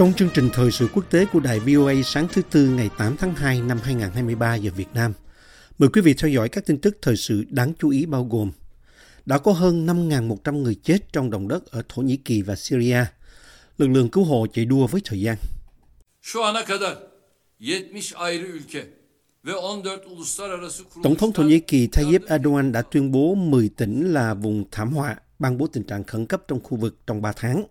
Trong 0.00 0.12
chương 0.16 0.28
trình 0.34 0.50
thời 0.52 0.70
sự 0.70 0.88
quốc 0.94 1.10
tế 1.10 1.26
của 1.32 1.40
đài 1.40 1.60
VOA 1.60 1.94
sáng 2.04 2.28
thứ 2.32 2.42
Tư 2.50 2.68
ngày 2.68 2.90
8 2.98 3.16
tháng 3.16 3.34
2 3.34 3.60
năm 3.60 3.78
2023 3.82 4.54
giờ 4.54 4.70
Việt 4.76 4.88
Nam, 4.94 5.12
mời 5.78 5.88
quý 5.92 6.00
vị 6.00 6.14
theo 6.14 6.30
dõi 6.30 6.48
các 6.48 6.66
tin 6.66 6.80
tức 6.80 6.98
thời 7.02 7.16
sự 7.16 7.44
đáng 7.48 7.72
chú 7.78 7.90
ý 7.90 8.06
bao 8.06 8.24
gồm 8.24 8.50
đã 9.26 9.38
có 9.38 9.52
hơn 9.52 9.86
5.100 9.86 10.62
người 10.62 10.74
chết 10.74 11.12
trong 11.12 11.30
động 11.30 11.48
đất 11.48 11.66
ở 11.66 11.82
Thổ 11.88 12.02
Nhĩ 12.02 12.16
Kỳ 12.16 12.42
và 12.42 12.56
Syria. 12.56 13.04
Lực 13.78 13.88
lượng 13.88 14.08
cứu 14.08 14.24
hộ 14.24 14.46
chạy 14.52 14.64
đua 14.64 14.86
với 14.86 15.00
thời 15.04 15.20
gian. 15.20 15.36
Şu 16.22 16.42
ana 16.42 16.64
kadar 16.64 16.96
70 17.58 18.02
ayrı 18.14 18.46
ülke 18.52 18.84
ve 19.44 19.52
14 19.52 20.00
uluslararası 20.12 20.84
Tổng 21.02 21.16
thống 21.16 21.32
Thổ 21.32 21.42
Nhĩ 21.42 21.60
Kỳ 21.60 21.86
Tayyip 21.86 22.22
Erdogan 22.28 22.72
đã 22.72 22.82
tuyên 22.82 23.12
bố 23.12 23.34
10 23.34 23.68
tỉnh 23.76 24.12
là 24.12 24.34
vùng 24.34 24.64
thảm 24.70 24.92
họa, 24.92 25.16
ban 25.38 25.58
bố 25.58 25.66
tình 25.66 25.82
trạng 25.82 26.04
khẩn 26.04 26.26
cấp 26.26 26.42
trong 26.48 26.60
khu 26.62 26.76
vực 26.76 26.98
trong 27.06 27.22
3 27.22 27.32
tháng. 27.36 27.64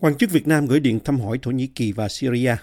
Quan 0.00 0.14
chức 0.14 0.30
Việt 0.30 0.48
Nam 0.48 0.66
gửi 0.66 0.80
điện 0.80 1.00
thăm 1.04 1.20
hỏi 1.20 1.38
Thổ 1.42 1.50
Nhĩ 1.50 1.66
Kỳ 1.66 1.92
và 1.92 2.08
Syria. 2.08 2.56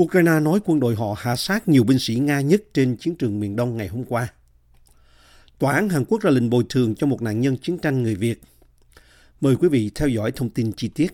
Ukraine 0.00 0.40
nói 0.40 0.60
quân 0.64 0.80
đội 0.80 0.94
họ 0.94 1.14
hạ 1.18 1.36
sát 1.36 1.68
nhiều 1.68 1.84
binh 1.84 1.98
sĩ 1.98 2.14
Nga 2.14 2.40
nhất 2.40 2.62
trên 2.74 2.96
chiến 2.96 3.14
trường 3.14 3.40
miền 3.40 3.56
Đông 3.56 3.76
ngày 3.76 3.88
hôm 3.88 4.04
qua. 4.04 4.28
Tòa 5.58 5.74
án 5.74 5.88
Hàn 5.88 6.04
Quốc 6.04 6.22
ra 6.22 6.30
lệnh 6.30 6.50
bồi 6.50 6.64
thường 6.68 6.94
cho 6.94 7.06
một 7.06 7.22
nạn 7.22 7.40
nhân 7.40 7.56
chiến 7.56 7.78
tranh 7.78 8.02
người 8.02 8.14
Việt. 8.14 8.40
Mời 9.40 9.56
quý 9.56 9.68
vị 9.68 9.90
theo 9.94 10.08
dõi 10.08 10.32
thông 10.32 10.50
tin 10.50 10.72
chi 10.72 10.88
tiết. 10.88 11.12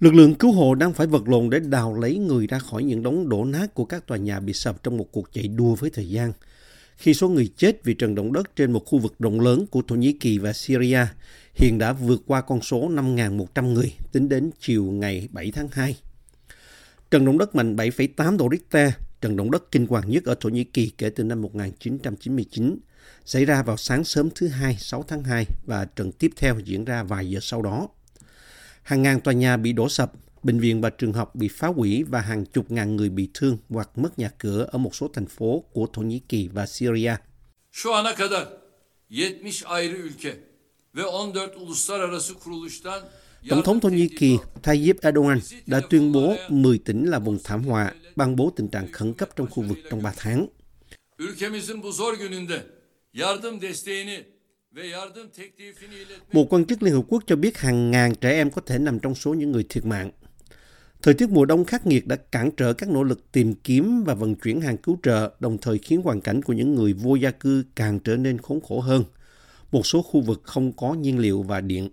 Lực 0.00 0.14
lượng 0.14 0.34
cứu 0.34 0.52
hộ 0.52 0.74
đang 0.74 0.92
phải 0.92 1.06
vật 1.06 1.28
lộn 1.28 1.50
để 1.50 1.60
đào 1.60 1.94
lấy 1.94 2.18
người 2.18 2.46
ra 2.46 2.58
khỏi 2.58 2.84
những 2.84 3.02
đống 3.02 3.28
đổ 3.28 3.44
nát 3.44 3.74
của 3.74 3.84
các 3.84 4.06
tòa 4.06 4.18
nhà 4.18 4.40
bị 4.40 4.52
sập 4.52 4.82
trong 4.82 4.96
một 4.96 5.06
cuộc 5.12 5.32
chạy 5.32 5.48
đua 5.48 5.74
với 5.74 5.90
thời 5.90 6.08
gian. 6.08 6.32
Khi 7.02 7.14
số 7.14 7.28
người 7.28 7.50
chết 7.56 7.84
vì 7.84 7.94
trận 7.94 8.14
động 8.14 8.32
đất 8.32 8.56
trên 8.56 8.72
một 8.72 8.82
khu 8.86 8.98
vực 8.98 9.14
rộng 9.18 9.40
lớn 9.40 9.66
của 9.70 9.82
Thổ 9.88 9.94
Nhĩ 9.94 10.12
Kỳ 10.12 10.38
và 10.38 10.52
Syria 10.52 11.06
hiện 11.54 11.78
đã 11.78 11.92
vượt 11.92 12.22
qua 12.26 12.40
con 12.40 12.62
số 12.62 12.88
5.100 12.88 13.72
người 13.72 13.92
tính 14.12 14.28
đến 14.28 14.50
chiều 14.60 14.84
ngày 14.84 15.28
7 15.32 15.52
tháng 15.52 15.68
2. 15.72 15.96
Trận 17.10 17.24
động 17.24 17.38
đất 17.38 17.54
mạnh 17.54 17.76
7,8 17.76 18.36
độ 18.36 18.48
Richter, 18.50 18.92
trận 19.20 19.36
động 19.36 19.50
đất 19.50 19.70
kinh 19.70 19.86
hoàng 19.86 20.10
nhất 20.10 20.24
ở 20.24 20.34
Thổ 20.40 20.48
Nhĩ 20.48 20.64
Kỳ 20.64 20.90
kể 20.98 21.10
từ 21.10 21.24
năm 21.24 21.42
1999, 21.42 22.78
xảy 23.24 23.44
ra 23.44 23.62
vào 23.62 23.76
sáng 23.76 24.04
sớm 24.04 24.28
thứ 24.34 24.48
Hai 24.48 24.76
6 24.78 25.04
tháng 25.08 25.22
2 25.22 25.46
và 25.66 25.84
trận 25.84 26.12
tiếp 26.12 26.30
theo 26.36 26.58
diễn 26.58 26.84
ra 26.84 27.02
vài 27.02 27.30
giờ 27.30 27.38
sau 27.42 27.62
đó. 27.62 27.88
Hàng 28.82 29.02
ngàn 29.02 29.20
tòa 29.20 29.34
nhà 29.34 29.56
bị 29.56 29.72
đổ 29.72 29.88
sập, 29.88 30.12
bệnh 30.42 30.60
viện 30.60 30.80
và 30.80 30.90
trường 30.90 31.12
học 31.12 31.34
bị 31.34 31.48
phá 31.48 31.68
hủy 31.68 32.02
và 32.02 32.20
hàng 32.20 32.44
chục 32.46 32.70
ngàn 32.70 32.96
người 32.96 33.08
bị 33.08 33.28
thương 33.34 33.58
hoặc 33.68 33.98
mất 33.98 34.18
nhà 34.18 34.30
cửa 34.38 34.66
ở 34.72 34.78
một 34.78 34.94
số 34.94 35.08
thành 35.14 35.26
phố 35.26 35.64
của 35.72 35.86
Thổ 35.92 36.02
Nhĩ 36.02 36.18
Kỳ 36.28 36.48
và 36.48 36.66
Syria. 36.66 37.14
şu 37.72 37.92
ana 37.92 38.14
kadar 38.14 38.46
70 39.10 39.52
ayrı 39.64 39.96
ülke 39.96 40.34
ve 40.94 41.02
14 41.02 41.50
uluslararası 41.56 42.34
kuruluştan 42.34 43.02
Tổng 43.48 43.62
thống 43.62 43.80
Thổ 43.80 43.88
Nhĩ 43.88 44.08
Kỳ. 44.08 44.38
Tayyip 44.62 44.96
Erdogan 45.00 45.38
đã 45.66 45.80
tuyên 45.90 46.12
bố 46.12 46.36
10 46.48 46.78
tỉnh 46.78 47.04
là 47.04 47.18
vùng 47.18 47.38
thảm 47.44 47.62
họa, 47.62 47.92
ban 48.16 48.36
bố 48.36 48.52
tình 48.56 48.68
trạng 48.68 48.92
khẩn 48.92 49.14
cấp 49.14 49.28
trong 49.36 49.46
khu 49.50 49.62
vực 49.62 49.78
trong 49.90 50.02
3 50.02 50.12
tháng. 50.16 50.46
Một 56.32 56.46
quan 56.50 56.64
chức 56.64 56.82
Liên 56.82 56.94
Hợp 56.94 57.02
Quốc 57.08 57.22
cho 57.26 57.36
biết 57.36 57.58
hàng 57.58 57.90
ngàn 57.90 58.14
trẻ 58.14 58.30
em 58.30 58.50
có 58.50 58.62
thể 58.66 58.78
nằm 58.78 58.98
trong 58.98 59.14
số 59.14 59.34
những 59.34 59.52
người 59.52 59.66
thiệt 59.68 59.84
mạng. 59.84 60.10
Thời 61.02 61.14
tiết 61.14 61.30
mùa 61.30 61.44
đông 61.44 61.64
khắc 61.64 61.86
nghiệt 61.86 62.06
đã 62.06 62.16
cản 62.16 62.50
trở 62.56 62.72
các 62.72 62.88
nỗ 62.88 63.02
lực 63.02 63.32
tìm 63.32 63.54
kiếm 63.54 64.04
và 64.04 64.14
vận 64.14 64.34
chuyển 64.34 64.60
hàng 64.60 64.76
cứu 64.76 64.98
trợ, 65.02 65.30
đồng 65.40 65.58
thời 65.58 65.78
khiến 65.78 66.02
hoàn 66.02 66.20
cảnh 66.20 66.42
của 66.42 66.52
những 66.52 66.74
người 66.74 66.92
vô 66.92 67.14
gia 67.14 67.30
cư 67.30 67.64
càng 67.76 68.00
trở 68.00 68.16
nên 68.16 68.38
khốn 68.38 68.60
khổ 68.60 68.80
hơn. 68.80 69.04
Một 69.72 69.86
số 69.86 70.02
khu 70.02 70.20
vực 70.20 70.40
không 70.44 70.72
có 70.72 70.94
nhiên 70.94 71.18
liệu 71.18 71.42
và 71.42 71.60
điện. 71.60 71.90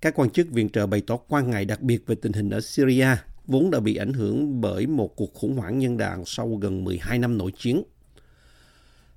Các 0.00 0.14
quan 0.16 0.30
chức 0.30 0.50
viện 0.50 0.68
trợ 0.68 0.86
bày 0.86 1.02
tỏ 1.06 1.16
quan 1.16 1.50
ngại 1.50 1.64
đặc 1.64 1.82
biệt 1.82 2.06
về 2.06 2.14
tình 2.14 2.32
hình 2.32 2.50
ở 2.50 2.60
Syria, 2.60 3.08
vốn 3.46 3.70
đã 3.70 3.80
bị 3.80 3.96
ảnh 3.96 4.12
hưởng 4.12 4.60
bởi 4.60 4.86
một 4.86 5.16
cuộc 5.16 5.34
khủng 5.34 5.56
hoảng 5.56 5.78
nhân 5.78 5.96
đạo 5.96 6.22
sau 6.26 6.54
gần 6.54 6.84
12 6.84 7.18
năm 7.18 7.38
nội 7.38 7.52
chiến. 7.58 7.82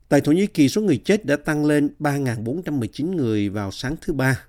Tại 0.10 0.22
Thổ 0.22 0.32
Nhĩ 0.32 0.48
Kỳ, 0.48 0.70
số 0.70 0.82
người 0.82 1.02
chết 1.06 1.26
đã 1.26 1.36
tăng 1.36 1.66
lên 1.66 1.90
3.419 2.00 3.16
người 3.16 3.50
vào 3.50 3.72
sáng 3.72 3.96
thứ 4.02 4.14
Ba. 4.14 4.44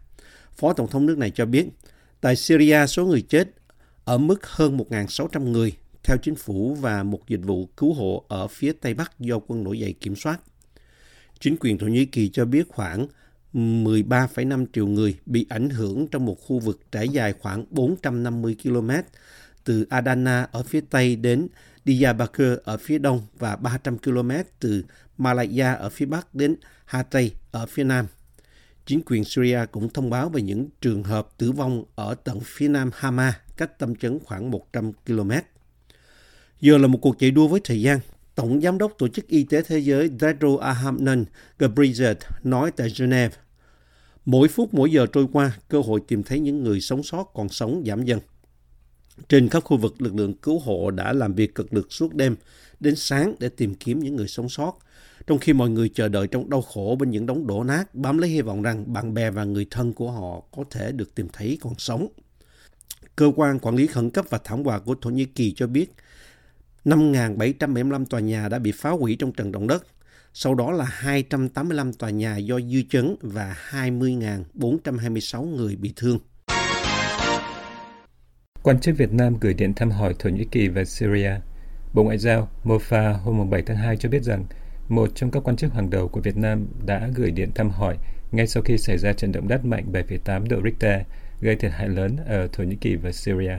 Phó 0.56 0.72
Tổng 0.72 0.88
thống 0.90 1.06
nước 1.06 1.18
này 1.18 1.30
cho 1.30 1.46
biết, 1.46 1.66
tại 2.20 2.36
Syria 2.36 2.86
số 2.86 3.06
người 3.06 3.22
chết 3.22 3.48
ở 4.06 4.18
mức 4.18 4.46
hơn 4.46 4.76
1.600 4.76 5.50
người 5.50 5.72
theo 6.02 6.16
chính 6.16 6.34
phủ 6.34 6.74
và 6.74 7.02
một 7.02 7.28
dịch 7.28 7.40
vụ 7.42 7.66
cứu 7.76 7.94
hộ 7.94 8.24
ở 8.28 8.48
phía 8.48 8.72
Tây 8.72 8.94
Bắc 8.94 9.20
do 9.20 9.38
quân 9.46 9.64
nổi 9.64 9.78
dậy 9.78 9.94
kiểm 10.00 10.16
soát. 10.16 10.40
Chính 11.40 11.56
quyền 11.60 11.78
Thổ 11.78 11.86
Nhĩ 11.86 12.04
Kỳ 12.04 12.28
cho 12.28 12.44
biết 12.44 12.68
khoảng 12.68 13.06
13,5 13.54 14.66
triệu 14.72 14.86
người 14.86 15.18
bị 15.26 15.46
ảnh 15.48 15.70
hưởng 15.70 16.08
trong 16.08 16.24
một 16.24 16.34
khu 16.34 16.58
vực 16.58 16.80
trải 16.92 17.08
dài 17.08 17.32
khoảng 17.32 17.64
450 17.70 18.56
km 18.62 18.90
từ 19.64 19.86
Adana 19.90 20.48
ở 20.52 20.62
phía 20.62 20.80
Tây 20.90 21.16
đến 21.16 21.48
Diyarbakir 21.84 22.52
ở 22.64 22.76
phía 22.76 22.98
Đông 22.98 23.22
và 23.38 23.56
300 23.56 23.98
km 23.98 24.30
từ 24.60 24.84
Malaya 25.18 25.72
ở 25.72 25.90
phía 25.90 26.06
Bắc 26.06 26.34
đến 26.34 26.56
Hatay 26.84 27.32
ở 27.50 27.66
phía 27.66 27.84
Nam. 27.84 28.06
Chính 28.86 29.00
quyền 29.06 29.24
Syria 29.24 29.60
cũng 29.70 29.88
thông 29.88 30.10
báo 30.10 30.28
về 30.28 30.42
những 30.42 30.68
trường 30.80 31.02
hợp 31.02 31.28
tử 31.38 31.52
vong 31.52 31.84
ở 31.94 32.14
tận 32.14 32.40
phía 32.44 32.68
nam 32.68 32.90
Hama, 32.94 33.40
cách 33.56 33.78
tâm 33.78 33.96
chấn 33.96 34.18
khoảng 34.24 34.50
100 34.50 34.92
km. 35.06 35.30
Giờ 36.60 36.78
là 36.78 36.86
một 36.86 36.98
cuộc 37.02 37.18
chạy 37.18 37.30
đua 37.30 37.48
với 37.48 37.60
thời 37.64 37.82
gian. 37.82 37.98
Tổng 38.34 38.60
Giám 38.60 38.78
đốc 38.78 38.92
Tổ 38.98 39.08
chức 39.08 39.28
Y 39.28 39.44
tế 39.44 39.62
Thế 39.62 39.78
giới 39.78 40.10
Tedros 40.20 40.60
Adhanom 40.60 41.24
Ghebreyesus 41.58 42.16
nói 42.44 42.70
tại 42.76 42.88
Geneva, 42.98 43.36
mỗi 44.24 44.48
phút 44.48 44.74
mỗi 44.74 44.90
giờ 44.90 45.06
trôi 45.12 45.26
qua, 45.32 45.52
cơ 45.68 45.80
hội 45.80 46.00
tìm 46.08 46.22
thấy 46.22 46.40
những 46.40 46.62
người 46.62 46.80
sống 46.80 47.02
sót 47.02 47.24
còn 47.34 47.48
sống 47.48 47.82
giảm 47.86 48.04
dần. 48.04 48.20
Trên 49.28 49.48
khắp 49.48 49.64
khu 49.64 49.76
vực, 49.76 50.02
lực 50.02 50.14
lượng 50.14 50.34
cứu 50.34 50.58
hộ 50.58 50.90
đã 50.90 51.12
làm 51.12 51.34
việc 51.34 51.54
cực 51.54 51.74
lực 51.74 51.92
suốt 51.92 52.14
đêm 52.14 52.36
đến 52.80 52.96
sáng 52.96 53.34
để 53.38 53.48
tìm 53.48 53.74
kiếm 53.74 53.98
những 53.98 54.16
người 54.16 54.28
sống 54.28 54.48
sót, 54.48 54.78
trong 55.26 55.38
khi 55.38 55.52
mọi 55.52 55.70
người 55.70 55.88
chờ 55.94 56.08
đợi 56.08 56.26
trong 56.26 56.50
đau 56.50 56.62
khổ 56.62 56.96
bên 57.00 57.10
những 57.10 57.26
đống 57.26 57.46
đổ 57.46 57.64
nát, 57.64 57.94
bám 57.94 58.18
lấy 58.18 58.30
hy 58.30 58.40
vọng 58.40 58.62
rằng 58.62 58.92
bạn 58.92 59.14
bè 59.14 59.30
và 59.30 59.44
người 59.44 59.66
thân 59.70 59.92
của 59.92 60.10
họ 60.10 60.42
có 60.56 60.64
thể 60.70 60.92
được 60.92 61.14
tìm 61.14 61.28
thấy 61.32 61.58
còn 61.60 61.74
sống. 61.78 62.08
Cơ 63.16 63.32
quan 63.36 63.58
quản 63.58 63.76
lý 63.76 63.86
khẩn 63.86 64.10
cấp 64.10 64.24
và 64.30 64.38
thảm 64.44 64.64
họa 64.64 64.78
của 64.78 64.94
Thổ 65.00 65.10
Nhĩ 65.10 65.24
Kỳ 65.24 65.52
cho 65.56 65.66
biết 65.66 65.92
5.775 66.84 68.04
tòa 68.04 68.20
nhà 68.20 68.48
đã 68.48 68.58
bị 68.58 68.72
phá 68.72 68.90
hủy 68.90 69.16
trong 69.18 69.32
trận 69.32 69.52
động 69.52 69.66
đất, 69.66 69.86
sau 70.34 70.54
đó 70.54 70.70
là 70.70 70.84
285 70.84 71.92
tòa 71.92 72.10
nhà 72.10 72.36
do 72.36 72.60
dư 72.60 72.82
chấn 72.90 73.16
và 73.20 73.56
20.426 73.70 75.44
người 75.44 75.76
bị 75.76 75.92
thương. 75.96 76.18
Quan 78.62 78.80
chức 78.80 78.96
Việt 78.96 79.12
Nam 79.12 79.36
gửi 79.40 79.54
điện 79.54 79.74
thăm 79.74 79.90
hỏi 79.90 80.14
Thổ 80.18 80.30
Nhĩ 80.30 80.44
Kỳ 80.50 80.68
và 80.68 80.84
Syria. 80.84 81.32
Bộ 81.94 82.02
Ngoại 82.02 82.18
giao 82.18 82.48
Mofa 82.64 83.12
hôm 83.12 83.50
7 83.50 83.62
tháng 83.62 83.76
2 83.76 83.96
cho 83.96 84.08
biết 84.08 84.22
rằng 84.22 84.44
một 84.88 85.10
trong 85.14 85.30
các 85.30 85.40
quan 85.44 85.56
chức 85.56 85.72
hàng 85.72 85.90
đầu 85.90 86.08
của 86.08 86.20
Việt 86.20 86.36
Nam 86.36 86.66
đã 86.86 87.08
gửi 87.14 87.30
điện 87.30 87.50
thăm 87.54 87.70
hỏi 87.70 87.96
ngay 88.32 88.46
sau 88.46 88.62
khi 88.62 88.78
xảy 88.78 88.98
ra 88.98 89.12
trận 89.12 89.32
động 89.32 89.48
đất 89.48 89.64
mạnh 89.64 89.92
7,8 89.92 90.48
độ 90.48 90.60
Richter 90.64 91.00
gây 91.40 91.56
thiệt 91.56 91.72
hại 91.72 91.88
lớn 91.88 92.16
ở 92.26 92.48
Thổ 92.52 92.64
Nhĩ 92.64 92.76
Kỳ 92.76 92.96
và 92.96 93.12
Syria. 93.12 93.56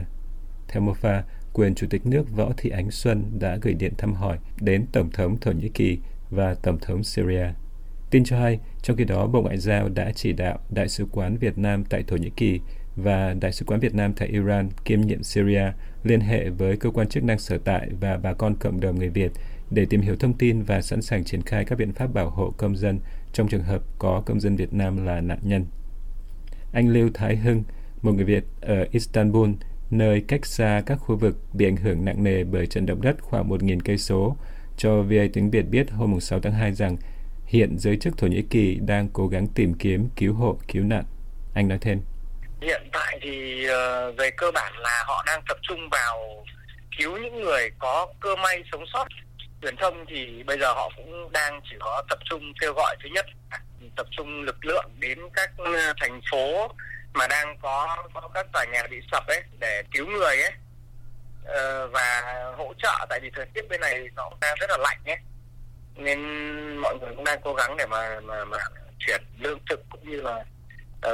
Theo 0.68 0.82
Mofa, 0.82 1.22
quyền 1.52 1.74
Chủ 1.74 1.86
tịch 1.90 2.06
nước 2.06 2.30
Võ 2.36 2.52
Thị 2.56 2.70
Ánh 2.70 2.90
Xuân 2.90 3.24
đã 3.38 3.58
gửi 3.62 3.74
điện 3.74 3.92
thăm 3.98 4.14
hỏi 4.14 4.38
đến 4.60 4.86
Tổng 4.92 5.10
thống 5.10 5.36
Thổ 5.40 5.52
Nhĩ 5.52 5.68
Kỳ 5.68 5.98
và 6.30 6.54
Tổng 6.54 6.78
thống 6.78 7.04
Syria. 7.04 7.46
Tin 8.10 8.24
cho 8.24 8.38
hay, 8.40 8.58
trong 8.82 8.96
khi 8.96 9.04
đó 9.04 9.26
Bộ 9.26 9.42
Ngoại 9.42 9.58
giao 9.58 9.88
đã 9.88 10.12
chỉ 10.12 10.32
đạo 10.32 10.58
Đại 10.70 10.88
sứ 10.88 11.06
quán 11.12 11.36
Việt 11.36 11.58
Nam 11.58 11.84
tại 11.84 12.02
Thổ 12.02 12.16
Nhĩ 12.16 12.30
Kỳ 12.36 12.60
và 12.96 13.34
Đại 13.40 13.52
sứ 13.52 13.64
quán 13.64 13.80
Việt 13.80 13.94
Nam 13.94 14.12
tại 14.12 14.28
Iran 14.28 14.68
kiêm 14.84 15.00
nhiệm 15.00 15.22
Syria 15.22 15.72
liên 16.04 16.20
hệ 16.20 16.50
với 16.50 16.76
cơ 16.76 16.90
quan 16.90 17.08
chức 17.08 17.24
năng 17.24 17.38
sở 17.38 17.58
tại 17.64 17.88
và 18.00 18.16
bà 18.16 18.32
con 18.32 18.56
cộng 18.56 18.80
đồng 18.80 18.98
người 18.98 19.08
Việt 19.08 19.32
để 19.70 19.86
tìm 19.90 20.00
hiểu 20.00 20.16
thông 20.16 20.32
tin 20.32 20.62
và 20.62 20.82
sẵn 20.82 21.02
sàng 21.02 21.24
triển 21.24 21.42
khai 21.42 21.64
các 21.64 21.78
biện 21.78 21.92
pháp 21.92 22.14
bảo 22.14 22.30
hộ 22.30 22.50
công 22.56 22.76
dân 22.76 22.98
trong 23.32 23.48
trường 23.48 23.62
hợp 23.62 23.82
có 23.98 24.22
công 24.26 24.40
dân 24.40 24.56
Việt 24.56 24.72
Nam 24.72 25.06
là 25.06 25.20
nạn 25.20 25.38
nhân. 25.42 25.66
Anh 26.72 26.88
Lưu 26.88 27.10
Thái 27.14 27.36
Hưng, 27.36 27.64
một 28.02 28.12
người 28.12 28.24
Việt 28.24 28.44
ở 28.60 28.86
Istanbul, 28.92 29.50
nơi 29.90 30.24
cách 30.28 30.46
xa 30.46 30.82
các 30.86 30.96
khu 30.96 31.16
vực 31.16 31.36
bị 31.52 31.66
ảnh 31.66 31.76
hưởng 31.76 32.04
nặng 32.04 32.24
nề 32.24 32.44
bởi 32.44 32.66
trận 32.66 32.86
động 32.86 33.02
đất 33.02 33.16
khoảng 33.20 33.48
1.000 33.48 33.78
cây 33.84 33.98
số, 33.98 34.36
cho 34.76 35.02
VA 35.02 35.24
tiếng 35.32 35.50
Việt 35.50 35.62
biết 35.62 35.90
hôm 35.90 36.20
6 36.20 36.40
tháng 36.40 36.52
2 36.52 36.72
rằng 36.72 36.96
hiện 37.46 37.78
giới 37.78 37.96
chức 37.96 38.18
Thổ 38.18 38.26
Nhĩ 38.26 38.42
Kỳ 38.50 38.78
đang 38.86 39.08
cố 39.12 39.28
gắng 39.28 39.46
tìm 39.54 39.74
kiếm 39.74 40.08
cứu 40.16 40.34
hộ, 40.34 40.58
cứu 40.68 40.84
nạn. 40.84 41.04
Anh 41.54 41.68
nói 41.68 41.78
thêm. 41.80 42.00
Hiện 42.60 42.82
tại 42.92 43.18
thì 43.22 43.64
ờ, 43.66 44.12
về 44.12 44.30
cơ 44.36 44.50
bản 44.54 44.72
là 44.78 45.04
họ 45.06 45.24
đang 45.26 45.42
tập 45.48 45.56
trung 45.62 45.88
vào 45.90 46.44
cứu 46.98 47.18
những 47.18 47.40
người 47.40 47.70
có 47.78 48.06
cơ 48.20 48.36
may 48.36 48.62
sống 48.72 48.84
sót. 48.92 49.06
Truyền 49.62 49.76
thông 49.76 50.04
thì 50.08 50.42
bây 50.46 50.58
giờ 50.58 50.72
họ 50.72 50.90
cũng 50.96 51.32
đang 51.32 51.60
chỉ 51.70 51.76
có 51.80 52.02
tập 52.08 52.18
trung 52.30 52.42
kêu 52.60 52.72
gọi 52.72 52.96
thứ 53.02 53.08
nhất 53.14 53.26
là 53.50 53.58
tập 53.98 54.06
trung 54.10 54.42
lực 54.42 54.64
lượng 54.64 54.90
đến 54.98 55.18
các 55.32 55.50
ừ, 55.56 55.92
thành 56.00 56.20
phố 56.30 56.68
mà 57.14 57.26
đang 57.26 57.58
có, 57.62 58.04
có 58.14 58.28
các 58.34 58.46
tòa 58.52 58.64
nhà 58.64 58.82
bị 58.90 58.96
sập 59.12 59.26
ấy 59.26 59.42
để 59.60 59.82
cứu 59.92 60.06
người 60.06 60.36
ấy. 60.42 60.52
Ờ, 61.44 61.88
và 61.88 62.22
hỗ 62.56 62.74
trợ 62.78 63.06
tại 63.08 63.20
vì 63.22 63.30
thời 63.36 63.46
tiết 63.46 63.68
bên 63.68 63.80
này 63.80 64.08
nó 64.16 64.28
cũng 64.28 64.40
đang 64.40 64.56
rất 64.60 64.70
là 64.70 64.76
lạnh 64.80 64.98
ấy. 65.04 65.16
Nên 65.94 66.18
mọi 66.76 66.94
người 67.00 67.14
cũng 67.16 67.24
đang 67.24 67.40
cố 67.44 67.54
gắng 67.54 67.76
để 67.76 67.86
mà 67.86 68.20
mà 68.20 68.44
mà 68.44 68.58
chuyển 68.98 69.22
lương 69.38 69.58
thực 69.70 69.80
cũng 69.90 70.10
như 70.10 70.20
là 70.20 70.44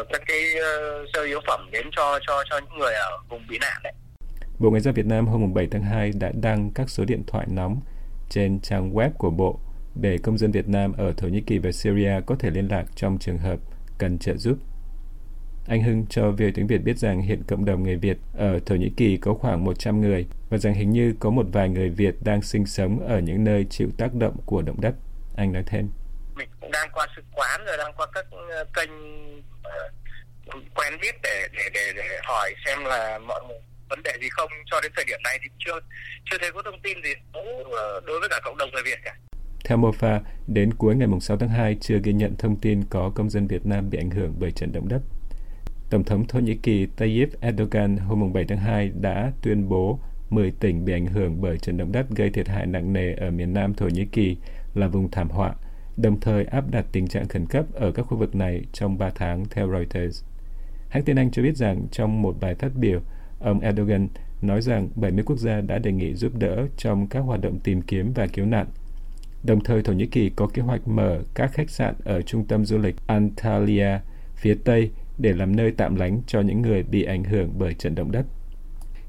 uh, 0.00 0.06
các 0.12 0.22
cái 0.26 0.54
ờ, 0.54 1.04
sơ 1.14 1.22
yếu 1.22 1.40
phẩm 1.46 1.69
đến 1.70 1.86
cho 1.96 2.19
cho 2.26 2.44
cho 2.50 2.58
những 2.58 2.78
người 2.78 2.94
ở 2.94 3.19
vùng 3.28 3.46
bị 3.48 3.58
nạn 3.58 3.81
đấy. 3.84 3.92
Bộ 4.58 4.70
Ngoại 4.70 4.81
giao 4.81 4.94
Việt 4.94 5.06
Nam 5.06 5.26
hôm 5.26 5.54
7 5.54 5.69
tháng 5.70 5.82
2 5.82 6.10
đã 6.20 6.31
đăng 6.42 6.70
các 6.75 6.90
số 6.90 7.04
điện 7.04 7.22
thoại 7.26 7.46
nóng 7.50 7.81
trên 8.31 8.60
trang 8.60 8.92
web 8.94 9.10
của 9.19 9.31
Bộ 9.31 9.60
để 9.94 10.19
công 10.23 10.38
dân 10.38 10.52
Việt 10.52 10.69
Nam 10.69 10.93
ở 10.93 11.12
Thổ 11.17 11.29
Nhĩ 11.29 11.41
Kỳ 11.46 11.58
và 11.58 11.73
Syria 11.73 12.20
có 12.26 12.37
thể 12.38 12.50
liên 12.50 12.69
lạc 12.69 12.85
trong 12.94 13.19
trường 13.19 13.38
hợp 13.38 13.58
cần 13.99 14.19
trợ 14.19 14.37
giúp. 14.37 14.58
Anh 15.69 15.82
Hưng 15.82 16.06
cho 16.11 16.31
về 16.31 16.52
tiếng 16.55 16.67
Việt 16.67 16.79
biết 16.79 16.99
rằng 16.99 17.23
hiện 17.23 17.43
cộng 17.49 17.64
đồng 17.64 17.82
người 17.82 17.96
Việt 17.96 18.17
ở 18.35 18.61
Thổ 18.67 18.75
Nhĩ 18.75 18.91
Kỳ 18.96 19.17
có 19.17 19.35
khoảng 19.35 19.64
100 19.64 20.00
người 20.00 20.26
và 20.50 20.58
rằng 20.58 20.75
hình 20.75 20.91
như 20.91 21.14
có 21.20 21.31
một 21.31 21.46
vài 21.52 21.69
người 21.69 21.91
Việt 21.91 22.14
đang 22.20 22.43
sinh 22.43 22.67
sống 22.67 23.08
ở 23.08 23.19
những 23.19 23.44
nơi 23.44 23.67
chịu 23.70 23.88
tác 23.99 24.14
động 24.14 24.37
của 24.46 24.62
động 24.62 24.81
đất. 24.81 24.94
Anh 25.37 25.52
nói 25.52 25.62
thêm. 25.67 25.88
Mình 26.37 26.49
cũng 26.61 26.70
đang 26.70 26.88
qua 26.93 27.06
sự 27.17 27.23
quán 27.32 27.64
rồi 27.67 27.76
đang 27.79 27.93
qua 27.96 28.06
các 28.14 28.26
ờ, 28.31 28.64
kênh 28.75 28.91
ờ, 29.62 29.91
quen 30.75 30.99
biết 31.00 31.14
để 31.23 31.49
để 31.52 31.70
để 31.75 31.93
để 31.96 32.19
hỏi 32.23 32.55
xem 32.64 32.85
là 32.85 33.19
mọi 33.19 33.41
vấn 33.88 34.02
đề 34.02 34.12
gì 34.20 34.29
không 34.31 34.50
cho 34.67 34.81
đến 34.81 34.93
thời 34.96 35.05
điểm 35.05 35.20
này 35.25 35.38
thì 35.43 35.49
chưa 35.58 35.81
chưa 36.31 36.38
thấy 36.41 36.52
có 36.52 36.62
thông 36.62 36.81
tin 36.81 37.02
gì 37.02 37.12
ờ, 37.73 38.00
đối 38.06 38.20
với 38.20 38.29
cả 38.29 38.41
cộng 38.44 38.56
đồng 38.56 38.70
người 38.70 38.82
Việt 38.85 38.99
cả. 39.05 39.14
Theo 39.64 39.78
MOFA, 39.78 40.20
đến 40.46 40.75
cuối 40.75 40.96
ngày 40.96 41.08
6 41.20 41.37
tháng 41.37 41.49
2 41.49 41.76
chưa 41.81 41.99
ghi 42.02 42.12
nhận 42.12 42.34
thông 42.38 42.56
tin 42.56 42.84
có 42.84 43.11
công 43.11 43.31
dân 43.31 43.46
Việt 43.46 43.66
Nam 43.66 43.90
bị 43.90 43.99
ảnh 43.99 44.11
hưởng 44.11 44.34
bởi 44.38 44.50
trận 44.50 44.72
động 44.72 44.88
đất. 44.88 45.02
Tổng 45.90 46.05
thống 46.05 46.26
Thổ 46.26 46.38
Nhĩ 46.38 46.55
Kỳ 46.55 46.87
Tayyip 46.87 47.28
Erdogan 47.40 47.96
hôm 47.96 48.32
7 48.32 48.44
tháng 48.44 48.58
2 48.58 48.93
đã 49.00 49.32
tuyên 49.43 49.69
bố 49.69 49.99
10 50.31 50.50
tỉnh 50.50 50.84
bị 50.84 50.93
ảnh 50.93 51.06
hưởng 51.06 51.40
bởi 51.40 51.58
trận 51.58 51.76
động 51.76 51.93
đất 51.93 52.06
gây 52.11 52.31
thiệt 52.31 52.49
hại 52.49 52.66
nặng 52.66 52.93
nề 52.93 53.12
ở 53.12 53.31
miền 53.31 53.52
nam 53.52 53.75
Thổ 53.75 53.88
Nhĩ 53.88 54.05
Kỳ 54.05 54.37
là 54.75 54.88
vùng 54.88 55.11
thảm 55.11 55.31
họa, 55.31 55.55
đồng 55.96 56.20
thời 56.20 56.44
áp 56.44 56.70
đặt 56.70 56.87
tình 56.93 57.08
trạng 57.08 57.28
khẩn 57.28 57.46
cấp 57.46 57.67
ở 57.75 57.93
các 57.93 58.02
khu 58.02 58.17
vực 58.17 58.34
này 58.34 58.64
trong 58.72 58.99
3 58.99 59.10
tháng 59.14 59.44
theo 59.50 59.70
Reuters. 59.72 60.25
Hãng 60.88 61.02
tin 61.02 61.17
Anh 61.17 61.31
cho 61.31 61.43
biết 61.43 61.56
rằng 61.56 61.87
trong 61.90 62.22
một 62.22 62.37
bài 62.40 62.55
phát 62.55 62.75
biểu, 62.75 63.00
ông 63.38 63.60
Erdogan 63.60 64.08
nói 64.43 64.62
rằng 64.62 64.88
70 64.94 65.25
quốc 65.26 65.38
gia 65.38 65.60
đã 65.60 65.78
đề 65.78 65.93
nghị 65.93 66.14
giúp 66.14 66.32
đỡ 66.38 66.67
trong 66.76 67.06
các 67.06 67.20
hoạt 67.20 67.40
động 67.40 67.58
tìm 67.64 67.82
kiếm 67.82 68.12
và 68.14 68.26
cứu 68.26 68.46
nạn. 68.46 68.67
Đồng 69.44 69.64
thời 69.64 69.82
Thổ 69.82 69.93
Nhĩ 69.93 70.06
Kỳ 70.06 70.31
có 70.37 70.46
kế 70.46 70.62
hoạch 70.62 70.88
mở 70.88 71.23
các 71.35 71.52
khách 71.52 71.70
sạn 71.70 71.94
ở 72.05 72.23
trung 72.23 72.44
tâm 72.44 72.64
du 72.64 72.79
lịch 72.79 72.96
Antalya 73.06 74.00
phía 74.37 74.55
Tây 74.64 74.91
để 75.19 75.32
làm 75.32 75.56
nơi 75.56 75.73
tạm 75.76 75.94
lánh 75.96 76.23
cho 76.26 76.41
những 76.41 76.62
người 76.62 76.82
bị 76.82 77.05
ảnh 77.05 77.25
hưởng 77.25 77.50
bởi 77.58 77.75
trận 77.75 77.94
động 77.94 78.12
đất. 78.12 78.26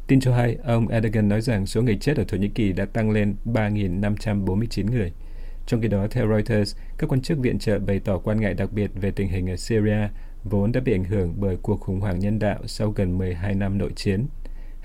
Tin 0.07 0.19
cho 0.19 0.35
hay, 0.35 0.57
ông 0.63 0.87
Erdogan 0.87 1.29
nói 1.29 1.41
rằng 1.41 1.65
số 1.65 1.81
người 1.81 1.97
chết 2.01 2.17
ở 2.17 2.23
Thổ 2.27 2.37
Nhĩ 2.37 2.47
Kỳ 2.47 2.73
đã 2.73 2.85
tăng 2.85 3.11
lên 3.11 3.35
3.549 3.45 4.91
người. 4.91 5.11
Trong 5.65 5.81
khi 5.81 5.87
đó, 5.87 6.07
theo 6.11 6.27
Reuters, 6.27 6.75
các 6.97 7.09
quan 7.09 7.21
chức 7.21 7.37
viện 7.37 7.59
trợ 7.59 7.79
bày 7.79 7.99
tỏ 7.99 8.17
quan 8.17 8.41
ngại 8.41 8.53
đặc 8.53 8.73
biệt 8.73 8.91
về 8.95 9.11
tình 9.11 9.27
hình 9.27 9.49
ở 9.49 9.55
Syria, 9.55 10.07
vốn 10.43 10.71
đã 10.71 10.79
bị 10.79 10.93
ảnh 10.93 11.03
hưởng 11.03 11.33
bởi 11.37 11.57
cuộc 11.61 11.79
khủng 11.79 11.99
hoảng 11.99 12.19
nhân 12.19 12.39
đạo 12.39 12.59
sau 12.65 12.91
gần 12.91 13.17
12 13.17 13.55
năm 13.55 13.77
nội 13.77 13.91
chiến. 13.95 14.25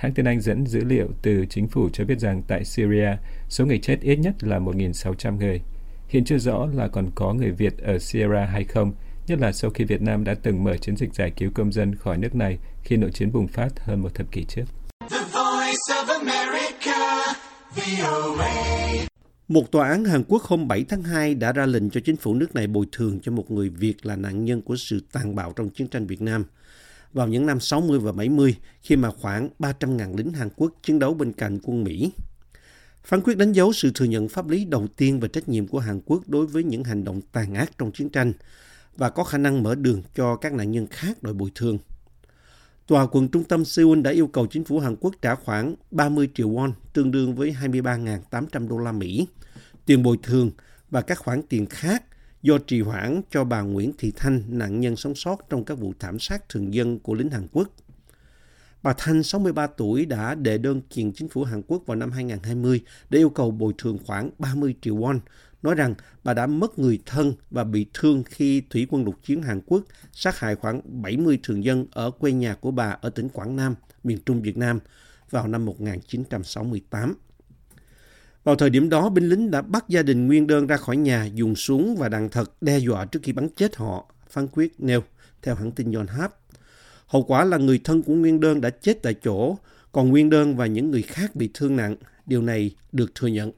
Hãng 0.01 0.15
tin 0.15 0.27
Anh 0.27 0.41
dẫn 0.41 0.67
dữ 0.67 0.85
liệu 0.85 1.09
từ 1.23 1.47
chính 1.51 1.69
phủ 1.69 1.89
cho 1.93 2.05
biết 2.05 2.19
rằng 2.19 2.43
tại 2.49 2.65
Syria, 2.65 3.17
số 3.49 3.67
người 3.67 3.79
chết 3.79 4.01
ít 4.01 4.17
nhất 4.17 4.35
là 4.41 4.59
1.600 4.59 5.37
người. 5.37 5.61
Hiện 6.09 6.25
chưa 6.25 6.39
rõ 6.39 6.67
là 6.75 6.89
còn 6.89 7.11
có 7.15 7.33
người 7.33 7.51
Việt 7.51 7.79
ở 7.79 7.99
Syria 7.99 8.47
hay 8.53 8.65
không, 8.65 8.93
nhất 9.27 9.39
là 9.41 9.53
sau 9.53 9.71
khi 9.71 9.85
Việt 9.85 10.03
Nam 10.03 10.25
đã 10.25 10.35
từng 10.43 10.65
mở 10.65 10.77
chiến 10.77 10.97
dịch 10.97 11.15
giải 11.15 11.33
cứu 11.37 11.51
công 11.55 11.73
dân 11.73 11.95
khỏi 11.95 12.19
nước 12.19 12.35
này 12.35 12.59
khi 12.83 12.97
nội 12.97 13.11
chiến 13.11 13.33
bùng 13.33 13.49
phát 13.49 13.69
hơn 13.81 14.03
một 14.03 14.15
thập 14.15 14.33
kỷ 14.33 14.45
trước. 14.45 14.65
The 15.11 15.19
voice 15.19 15.89
of 15.89 16.19
America, 16.19 17.35
VOA. 17.77 18.81
Một 19.49 19.71
tòa 19.71 19.89
án 19.89 20.05
Hàn 20.05 20.25
Quốc 20.29 20.43
hôm 20.43 20.69
7 20.69 20.85
tháng 20.89 21.03
2 21.03 21.35
đã 21.35 21.53
ra 21.53 21.67
lệnh 21.67 21.91
cho 21.91 22.01
chính 22.05 22.17
phủ 22.17 22.35
nước 22.35 22.55
này 22.55 22.67
bồi 22.67 22.87
thường 22.93 23.21
cho 23.23 23.33
một 23.33 23.51
người 23.51 23.69
Việt 23.69 24.07
là 24.07 24.17
nạn 24.17 24.45
nhân 24.45 24.63
của 24.63 24.77
sự 24.77 25.01
tàn 25.13 25.35
bạo 25.35 25.53
trong 25.57 25.69
chiến 25.69 25.89
tranh 25.89 26.07
Việt 26.07 26.21
Nam. 26.21 26.45
Vào 27.13 27.29
những 27.29 27.47
năm 27.47 27.61
60 27.61 27.99
và 27.99 28.13
70, 28.13 28.57
khi 28.83 28.97
mà 28.97 29.11
khoảng 29.11 29.49
300.000 29.59 30.17
lính 30.17 30.33
Hàn 30.33 30.49
Quốc 30.57 30.73
chiến 30.83 30.99
đấu 30.99 31.15
bên 31.15 31.33
cạnh 31.33 31.59
quân 31.63 31.85
Mỹ. 31.85 32.13
Phán 33.05 33.21
quyết 33.21 33.37
đánh 33.37 33.53
dấu 33.53 33.73
sự 33.73 33.91
thừa 33.95 34.05
nhận 34.05 34.29
pháp 34.29 34.49
lý 34.49 34.65
đầu 34.65 34.87
tiên 34.97 35.21
về 35.21 35.29
trách 35.29 35.49
nhiệm 35.49 35.67
của 35.67 35.79
Hàn 35.79 36.01
Quốc 36.05 36.23
đối 36.27 36.47
với 36.47 36.65
những 36.65 36.85
hành 36.85 37.05
động 37.05 37.21
tàn 37.33 37.55
ác 37.55 37.79
trong 37.79 37.93
chiến 37.93 38.09
tranh 38.09 38.33
và 38.97 39.11
có 39.11 39.25
khả 39.25 39.39
năng 39.39 39.63
mở 39.63 39.75
đường 39.75 40.03
cho 40.15 40.37
các 40.37 40.53
nạn 40.53 40.73
nhân 40.73 40.87
khác 40.87 41.23
đòi 41.23 41.35
bồi 41.35 41.51
thường. 41.55 41.79
Tòa 42.87 43.07
quận 43.07 43.29
trung 43.29 43.45
tâm 43.45 43.65
Seoul 43.65 44.01
đã 44.01 44.11
yêu 44.11 44.27
cầu 44.27 44.47
chính 44.47 44.65
phủ 44.65 44.79
Hàn 44.79 44.97
Quốc 44.97 45.15
trả 45.23 45.35
khoảng 45.35 45.75
30 45.91 46.31
triệu 46.35 46.51
won, 46.51 46.73
tương 46.93 47.11
đương 47.11 47.35
với 47.35 47.57
23.800 47.63 48.69
đô 48.69 48.79
la 48.79 48.93
Mỹ, 48.93 49.27
tiền 49.87 50.03
bồi 50.03 50.19
thường 50.23 50.51
và 50.91 51.01
các 51.01 51.19
khoản 51.19 51.43
tiền 51.49 51.67
khác 51.67 52.05
do 52.43 52.59
trì 52.59 52.81
hoãn 52.81 53.21
cho 53.31 53.45
bà 53.45 53.61
Nguyễn 53.61 53.93
Thị 53.99 54.13
Thanh, 54.17 54.43
nạn 54.49 54.81
nhân 54.81 54.97
sống 54.97 55.15
sót 55.15 55.37
trong 55.51 55.65
các 55.65 55.79
vụ 55.79 55.93
thảm 55.99 56.19
sát 56.19 56.49
thường 56.49 56.75
dân 56.75 56.99
của 56.99 57.15
lính 57.15 57.31
Hàn 57.31 57.47
Quốc. 57.53 57.69
Bà 58.83 58.95
Thanh, 58.99 59.23
63 59.23 59.67
tuổi, 59.67 60.07
đã 60.07 60.35
đệ 60.35 60.59
đơn 60.59 60.81
kiện 60.91 61.13
chính 61.13 61.29
phủ 61.29 61.45
Hàn 61.45 61.63
Quốc 61.63 61.83
vào 61.87 61.97
năm 61.97 62.11
2020 62.11 62.81
để 63.11 63.19
yêu 63.19 63.31
cầu 63.31 63.51
bồi 63.51 63.75
thường 63.79 63.99
khoảng 64.07 64.31
30 64.39 64.75
triệu 64.83 64.97
won, 64.97 65.19
nói 65.63 65.75
rằng 65.75 65.95
bà 66.25 66.35
đã 66.35 66.47
mất 66.47 66.79
người 66.79 66.99
thân 67.07 67.35
và 67.51 67.65
bị 67.65 67.87
thương 67.95 68.23
khi 68.27 68.63
thủy 68.71 68.87
quân 68.91 69.05
lục 69.05 69.15
chiến 69.23 69.43
Hàn 69.43 69.61
Quốc 69.67 69.83
sát 70.13 70.39
hại 70.39 70.57
khoảng 70.57 71.03
70 71.03 71.39
thường 71.43 71.65
dân 71.65 71.87
ở 71.91 72.11
quê 72.11 72.33
nhà 72.33 72.55
của 72.55 72.71
bà 72.71 72.97
ở 73.01 73.11
tỉnh 73.11 73.29
Quảng 73.29 73.57
Nam, 73.57 73.75
miền 74.05 74.19
Trung 74.27 74.43
Việt 74.43 74.57
Nam 74.57 74.79
vào 75.31 75.49
năm 75.49 75.65
1968. 75.65 77.15
Vào 78.45 78.57
thời 78.57 78.71
điểm 78.71 78.89
đó, 78.89 79.09
binh 79.09 79.29
lính 79.29 79.51
đã 79.51 79.63
bắt 79.63 79.85
gia 79.89 80.03
đình 80.03 80.27
nguyên 80.27 80.47
đơn 80.47 80.67
ra 80.67 80.77
khỏi 80.77 80.97
nhà, 80.97 81.25
dùng 81.35 81.57
súng 81.57 81.97
và 81.97 82.09
đạn 82.09 82.29
thật 82.29 82.53
đe 82.61 82.79
dọa 82.79 83.05
trước 83.05 83.21
khi 83.23 83.33
bắn 83.33 83.49
chết 83.57 83.77
họ, 83.77 84.13
phán 84.29 84.49
quyết 84.53 84.73
nêu, 84.79 85.03
theo 85.43 85.55
hãng 85.55 85.73
tin 85.73 85.93
Yonhap. 85.93 86.35
Hậu 87.07 87.23
quả 87.23 87.45
là 87.45 87.57
người 87.57 87.81
thân 87.85 88.03
của 88.03 88.15
nguyên 88.15 88.41
đơn 88.41 88.61
đã 88.61 88.71
chết 88.71 89.03
tại 89.03 89.15
chỗ, 89.15 89.57
còn 89.93 90.09
nguyên 90.09 90.31
đơn 90.31 90.57
và 90.57 90.67
những 90.67 90.91
người 90.91 91.03
khác 91.03 91.37
bị 91.37 91.51
thương 91.55 91.77
nặng. 91.77 91.97
Điều 92.27 92.43
này 92.43 92.71
được 92.93 93.15
thừa 93.15 93.29
nhận. 93.29 93.53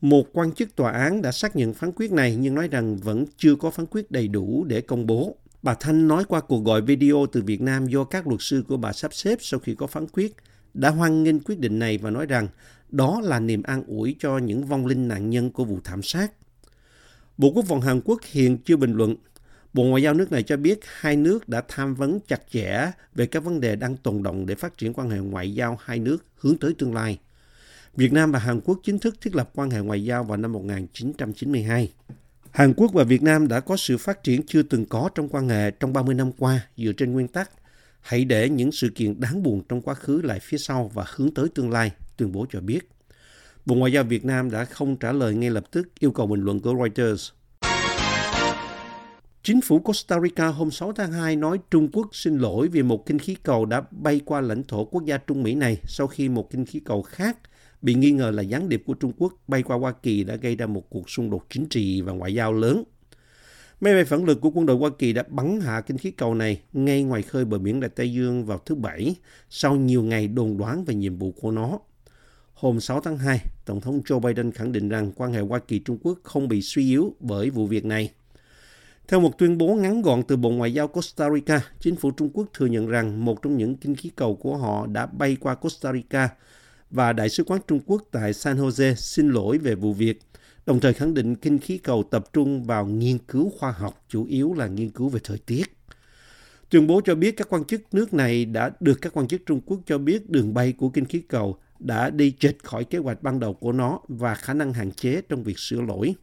Một 0.00 0.26
quan 0.32 0.52
chức 0.52 0.76
tòa 0.76 0.92
án 0.92 1.22
đã 1.22 1.32
xác 1.32 1.56
nhận 1.56 1.74
phán 1.74 1.92
quyết 1.92 2.12
này 2.12 2.36
nhưng 2.36 2.54
nói 2.54 2.68
rằng 2.68 2.96
vẫn 2.96 3.24
chưa 3.36 3.56
có 3.56 3.70
phán 3.70 3.86
quyết 3.86 4.10
đầy 4.10 4.28
đủ 4.28 4.64
để 4.64 4.80
công 4.80 5.06
bố. 5.06 5.36
Bà 5.62 5.74
Thanh 5.74 6.08
nói 6.08 6.24
qua 6.28 6.40
cuộc 6.40 6.64
gọi 6.64 6.82
video 6.82 7.26
từ 7.32 7.42
Việt 7.42 7.60
Nam 7.60 7.86
do 7.86 8.04
các 8.04 8.26
luật 8.26 8.40
sư 8.42 8.64
của 8.68 8.76
bà 8.76 8.92
sắp 8.92 9.14
xếp 9.14 9.38
sau 9.40 9.60
khi 9.60 9.74
có 9.74 9.86
phán 9.86 10.06
quyết, 10.08 10.36
đã 10.74 10.90
hoan 10.90 11.22
nghênh 11.22 11.40
quyết 11.40 11.58
định 11.58 11.78
này 11.78 11.98
và 11.98 12.10
nói 12.10 12.26
rằng 12.26 12.48
đó 12.88 13.20
là 13.24 13.40
niềm 13.40 13.62
an 13.62 13.84
ủi 13.86 14.16
cho 14.18 14.38
những 14.38 14.66
vong 14.66 14.86
linh 14.86 15.08
nạn 15.08 15.30
nhân 15.30 15.50
của 15.50 15.64
vụ 15.64 15.78
thảm 15.84 16.02
sát. 16.02 16.32
Bộ 17.38 17.52
Quốc 17.54 17.64
phòng 17.68 17.80
Hàn 17.80 18.00
Quốc 18.04 18.20
hiện 18.30 18.58
chưa 18.58 18.76
bình 18.76 18.92
luận. 18.92 19.16
Bộ 19.72 19.84
Ngoại 19.84 20.02
giao 20.02 20.14
nước 20.14 20.32
này 20.32 20.42
cho 20.42 20.56
biết 20.56 20.80
hai 20.82 21.16
nước 21.16 21.48
đã 21.48 21.62
tham 21.68 21.94
vấn 21.94 22.20
chặt 22.28 22.40
chẽ 22.50 22.90
về 23.14 23.26
các 23.26 23.44
vấn 23.44 23.60
đề 23.60 23.76
đang 23.76 23.96
tồn 23.96 24.22
động 24.22 24.46
để 24.46 24.54
phát 24.54 24.78
triển 24.78 24.92
quan 24.92 25.10
hệ 25.10 25.18
ngoại 25.18 25.54
giao 25.54 25.78
hai 25.82 25.98
nước 25.98 26.24
hướng 26.36 26.58
tới 26.58 26.74
tương 26.78 26.94
lai. 26.94 27.18
Việt 27.96 28.12
Nam 28.12 28.32
và 28.32 28.38
Hàn 28.38 28.60
Quốc 28.60 28.80
chính 28.82 28.98
thức 28.98 29.16
thiết 29.20 29.36
lập 29.36 29.50
quan 29.54 29.70
hệ 29.70 29.80
ngoại 29.80 30.04
giao 30.04 30.24
vào 30.24 30.36
năm 30.36 30.52
1992. 30.52 31.92
Hàn 32.50 32.74
Quốc 32.76 32.92
và 32.92 33.04
Việt 33.04 33.22
Nam 33.22 33.48
đã 33.48 33.60
có 33.60 33.76
sự 33.76 33.98
phát 33.98 34.22
triển 34.22 34.42
chưa 34.46 34.62
từng 34.62 34.84
có 34.84 35.10
trong 35.14 35.28
quan 35.28 35.48
hệ 35.48 35.70
trong 35.70 35.92
30 35.92 36.14
năm 36.14 36.32
qua 36.38 36.60
dựa 36.76 36.92
trên 36.92 37.12
nguyên 37.12 37.28
tắc 37.28 37.50
hãy 38.02 38.24
để 38.24 38.48
những 38.48 38.72
sự 38.72 38.88
kiện 38.94 39.20
đáng 39.20 39.42
buồn 39.42 39.62
trong 39.68 39.82
quá 39.82 39.94
khứ 39.94 40.22
lại 40.22 40.40
phía 40.40 40.58
sau 40.58 40.90
và 40.94 41.04
hướng 41.14 41.34
tới 41.34 41.48
tương 41.54 41.70
lai, 41.70 41.90
tuyên 42.16 42.32
bố 42.32 42.46
cho 42.50 42.60
biết. 42.60 42.88
Bộ 43.66 43.74
Ngoại 43.74 43.92
giao 43.92 44.04
Việt 44.04 44.24
Nam 44.24 44.50
đã 44.50 44.64
không 44.64 44.96
trả 44.96 45.12
lời 45.12 45.34
ngay 45.34 45.50
lập 45.50 45.64
tức 45.70 45.88
yêu 45.98 46.10
cầu 46.10 46.26
bình 46.26 46.40
luận 46.40 46.60
của 46.60 46.74
Reuters. 46.74 47.30
Chính 49.42 49.60
phủ 49.60 49.78
Costa 49.78 50.20
Rica 50.20 50.46
hôm 50.46 50.70
6 50.70 50.92
tháng 50.92 51.12
2 51.12 51.36
nói 51.36 51.58
Trung 51.70 51.88
Quốc 51.92 52.08
xin 52.12 52.38
lỗi 52.38 52.68
vì 52.68 52.82
một 52.82 53.06
kinh 53.06 53.18
khí 53.18 53.36
cầu 53.42 53.64
đã 53.66 53.82
bay 53.90 54.20
qua 54.24 54.40
lãnh 54.40 54.62
thổ 54.62 54.84
quốc 54.84 55.04
gia 55.04 55.18
Trung 55.18 55.42
Mỹ 55.42 55.54
này 55.54 55.76
sau 55.84 56.06
khi 56.06 56.28
một 56.28 56.50
kinh 56.50 56.66
khí 56.66 56.80
cầu 56.80 57.02
khác 57.02 57.38
bị 57.82 57.94
nghi 57.94 58.10
ngờ 58.10 58.30
là 58.30 58.42
gián 58.42 58.68
điệp 58.68 58.82
của 58.86 58.94
Trung 58.94 59.12
Quốc 59.18 59.34
bay 59.48 59.62
qua 59.62 59.76
Hoa 59.76 59.92
Kỳ 59.92 60.24
đã 60.24 60.36
gây 60.36 60.56
ra 60.56 60.66
một 60.66 60.90
cuộc 60.90 61.10
xung 61.10 61.30
đột 61.30 61.46
chính 61.50 61.66
trị 61.66 62.00
và 62.00 62.12
ngoại 62.12 62.34
giao 62.34 62.52
lớn. 62.52 62.84
Máy 63.82 63.94
bay 63.94 64.04
phản 64.04 64.24
lực 64.24 64.40
của 64.40 64.50
quân 64.50 64.66
đội 64.66 64.76
Hoa 64.76 64.90
Kỳ 64.98 65.12
đã 65.12 65.24
bắn 65.28 65.60
hạ 65.60 65.80
kinh 65.80 65.98
khí 65.98 66.10
cầu 66.10 66.34
này 66.34 66.60
ngay 66.72 67.02
ngoài 67.02 67.22
khơi 67.22 67.44
bờ 67.44 67.58
biển 67.58 67.80
Đại 67.80 67.90
Tây 67.94 68.12
Dương 68.12 68.44
vào 68.44 68.58
thứ 68.58 68.74
Bảy 68.74 69.14
sau 69.50 69.76
nhiều 69.76 70.02
ngày 70.02 70.28
đồn 70.28 70.58
đoán 70.58 70.84
về 70.84 70.94
nhiệm 70.94 71.16
vụ 71.16 71.32
của 71.32 71.50
nó. 71.50 71.78
Hôm 72.54 72.80
6 72.80 73.00
tháng 73.00 73.18
2, 73.18 73.40
Tổng 73.64 73.80
thống 73.80 74.00
Joe 74.04 74.20
Biden 74.20 74.52
khẳng 74.52 74.72
định 74.72 74.88
rằng 74.88 75.12
quan 75.16 75.32
hệ 75.32 75.40
Hoa 75.40 75.58
Kỳ-Trung 75.58 75.98
Quốc 76.02 76.18
không 76.22 76.48
bị 76.48 76.62
suy 76.62 76.88
yếu 76.88 77.14
bởi 77.20 77.50
vụ 77.50 77.66
việc 77.66 77.84
này. 77.84 78.10
Theo 79.08 79.20
một 79.20 79.38
tuyên 79.38 79.58
bố 79.58 79.74
ngắn 79.74 80.02
gọn 80.02 80.22
từ 80.22 80.36
Bộ 80.36 80.50
Ngoại 80.50 80.74
giao 80.74 80.88
Costa 80.88 81.30
Rica, 81.34 81.60
chính 81.80 81.96
phủ 81.96 82.10
Trung 82.10 82.30
Quốc 82.34 82.46
thừa 82.54 82.66
nhận 82.66 82.86
rằng 82.86 83.24
một 83.24 83.42
trong 83.42 83.56
những 83.56 83.76
kinh 83.76 83.94
khí 83.94 84.10
cầu 84.16 84.36
của 84.36 84.56
họ 84.56 84.86
đã 84.86 85.06
bay 85.06 85.36
qua 85.40 85.54
Costa 85.54 85.92
Rica 85.92 86.28
và 86.90 87.12
Đại 87.12 87.28
sứ 87.28 87.44
quán 87.44 87.60
Trung 87.68 87.80
Quốc 87.86 88.02
tại 88.10 88.32
San 88.32 88.56
Jose 88.56 88.94
xin 88.94 89.30
lỗi 89.30 89.58
về 89.58 89.74
vụ 89.74 89.92
việc, 89.92 90.20
đồng 90.66 90.80
thời 90.80 90.92
khẳng 90.92 91.14
định 91.14 91.34
kinh 91.34 91.58
khí 91.58 91.78
cầu 91.78 92.02
tập 92.10 92.24
trung 92.32 92.64
vào 92.64 92.86
nghiên 92.86 93.18
cứu 93.18 93.52
khoa 93.58 93.72
học, 93.72 94.04
chủ 94.08 94.24
yếu 94.24 94.54
là 94.54 94.66
nghiên 94.66 94.90
cứu 94.90 95.08
về 95.08 95.20
thời 95.24 95.38
tiết. 95.38 95.76
Tuyên 96.70 96.86
bố 96.86 97.00
cho 97.04 97.14
biết 97.14 97.36
các 97.36 97.48
quan 97.50 97.64
chức 97.64 97.82
nước 97.92 98.14
này 98.14 98.44
đã 98.44 98.70
được 98.80 98.98
các 99.02 99.12
quan 99.16 99.28
chức 99.28 99.42
Trung 99.46 99.60
Quốc 99.66 99.80
cho 99.86 99.98
biết 99.98 100.30
đường 100.30 100.54
bay 100.54 100.72
của 100.72 100.88
kinh 100.88 101.04
khí 101.04 101.22
cầu 101.28 101.58
đã 101.78 102.10
đi 102.10 102.32
chệch 102.38 102.64
khỏi 102.64 102.84
kế 102.84 102.98
hoạch 102.98 103.22
ban 103.22 103.40
đầu 103.40 103.54
của 103.54 103.72
nó 103.72 104.00
và 104.08 104.34
khả 104.34 104.54
năng 104.54 104.72
hạn 104.72 104.92
chế 104.92 105.22
trong 105.28 105.42
việc 105.42 105.58
sửa 105.58 105.80
lỗi. 105.80 106.14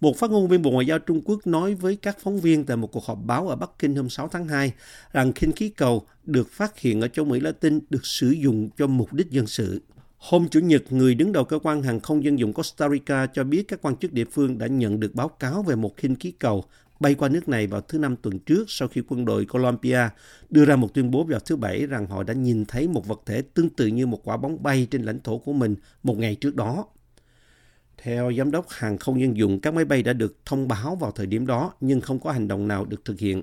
Một 0.00 0.16
phát 0.16 0.30
ngôn 0.30 0.48
viên 0.48 0.62
Bộ 0.62 0.70
Ngoại 0.70 0.86
giao 0.86 0.98
Trung 0.98 1.20
Quốc 1.24 1.46
nói 1.46 1.74
với 1.74 1.96
các 1.96 2.18
phóng 2.20 2.40
viên 2.40 2.64
tại 2.64 2.76
một 2.76 2.92
cuộc 2.92 3.04
họp 3.04 3.18
báo 3.24 3.48
ở 3.48 3.56
Bắc 3.56 3.70
Kinh 3.78 3.96
hôm 3.96 4.08
6 4.08 4.28
tháng 4.28 4.48
2 4.48 4.72
rằng 5.12 5.32
khinh 5.32 5.52
khí 5.52 5.68
cầu 5.68 6.06
được 6.24 6.50
phát 6.50 6.78
hiện 6.78 7.00
ở 7.00 7.08
châu 7.08 7.24
Mỹ 7.24 7.40
Latin 7.40 7.80
được 7.90 8.06
sử 8.06 8.30
dụng 8.30 8.68
cho 8.78 8.86
mục 8.86 9.12
đích 9.12 9.30
dân 9.30 9.46
sự. 9.46 9.82
Hôm 10.18 10.48
Chủ 10.48 10.60
nhật, 10.60 10.92
người 10.92 11.14
đứng 11.14 11.32
đầu 11.32 11.44
cơ 11.44 11.58
quan 11.62 11.82
hàng 11.82 12.00
không 12.00 12.24
dân 12.24 12.38
dụng 12.38 12.52
Costa 12.52 12.88
Rica 12.88 13.26
cho 13.26 13.44
biết 13.44 13.68
các 13.68 13.82
quan 13.82 13.96
chức 13.96 14.12
địa 14.12 14.24
phương 14.24 14.58
đã 14.58 14.66
nhận 14.66 15.00
được 15.00 15.14
báo 15.14 15.28
cáo 15.28 15.62
về 15.62 15.76
một 15.76 15.96
khinh 15.96 16.16
khí 16.16 16.30
cầu 16.30 16.64
bay 17.00 17.14
qua 17.14 17.28
nước 17.28 17.48
này 17.48 17.66
vào 17.66 17.80
thứ 17.80 17.98
Năm 17.98 18.16
tuần 18.16 18.38
trước 18.38 18.64
sau 18.68 18.88
khi 18.88 19.02
quân 19.08 19.24
đội 19.24 19.44
Colombia 19.44 20.08
đưa 20.50 20.64
ra 20.64 20.76
một 20.76 20.94
tuyên 20.94 21.10
bố 21.10 21.24
vào 21.24 21.40
thứ 21.40 21.56
Bảy 21.56 21.86
rằng 21.86 22.06
họ 22.06 22.22
đã 22.22 22.34
nhìn 22.34 22.64
thấy 22.64 22.88
một 22.88 23.06
vật 23.06 23.20
thể 23.26 23.42
tương 23.54 23.70
tự 23.70 23.86
như 23.86 24.06
một 24.06 24.20
quả 24.24 24.36
bóng 24.36 24.62
bay 24.62 24.86
trên 24.90 25.02
lãnh 25.02 25.20
thổ 25.20 25.38
của 25.38 25.52
mình 25.52 25.74
một 26.02 26.18
ngày 26.18 26.34
trước 26.34 26.54
đó. 26.54 26.86
Theo 28.02 28.32
Giám 28.38 28.50
đốc 28.50 28.66
Hàng 28.68 28.98
không 28.98 29.20
Dân 29.20 29.36
dụng, 29.36 29.60
các 29.60 29.74
máy 29.74 29.84
bay 29.84 30.02
đã 30.02 30.12
được 30.12 30.36
thông 30.44 30.68
báo 30.68 30.96
vào 30.96 31.10
thời 31.10 31.26
điểm 31.26 31.46
đó 31.46 31.72
nhưng 31.80 32.00
không 32.00 32.18
có 32.20 32.32
hành 32.32 32.48
động 32.48 32.68
nào 32.68 32.84
được 32.84 33.04
thực 33.04 33.18
hiện. 33.18 33.42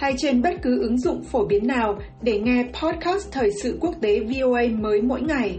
hay 0.00 0.14
trên 0.18 0.42
bất 0.42 0.54
cứ 0.62 0.80
ứng 0.80 0.98
dụng 0.98 1.24
phổ 1.24 1.46
biến 1.46 1.66
nào 1.66 1.98
để 2.22 2.40
nghe 2.40 2.70
podcast 2.82 3.32
Thời 3.32 3.50
sự 3.62 3.78
quốc 3.80 3.94
tế 4.00 4.20
VOA 4.20 4.62
mới 4.78 5.02
mỗi 5.02 5.22
ngày. 5.22 5.58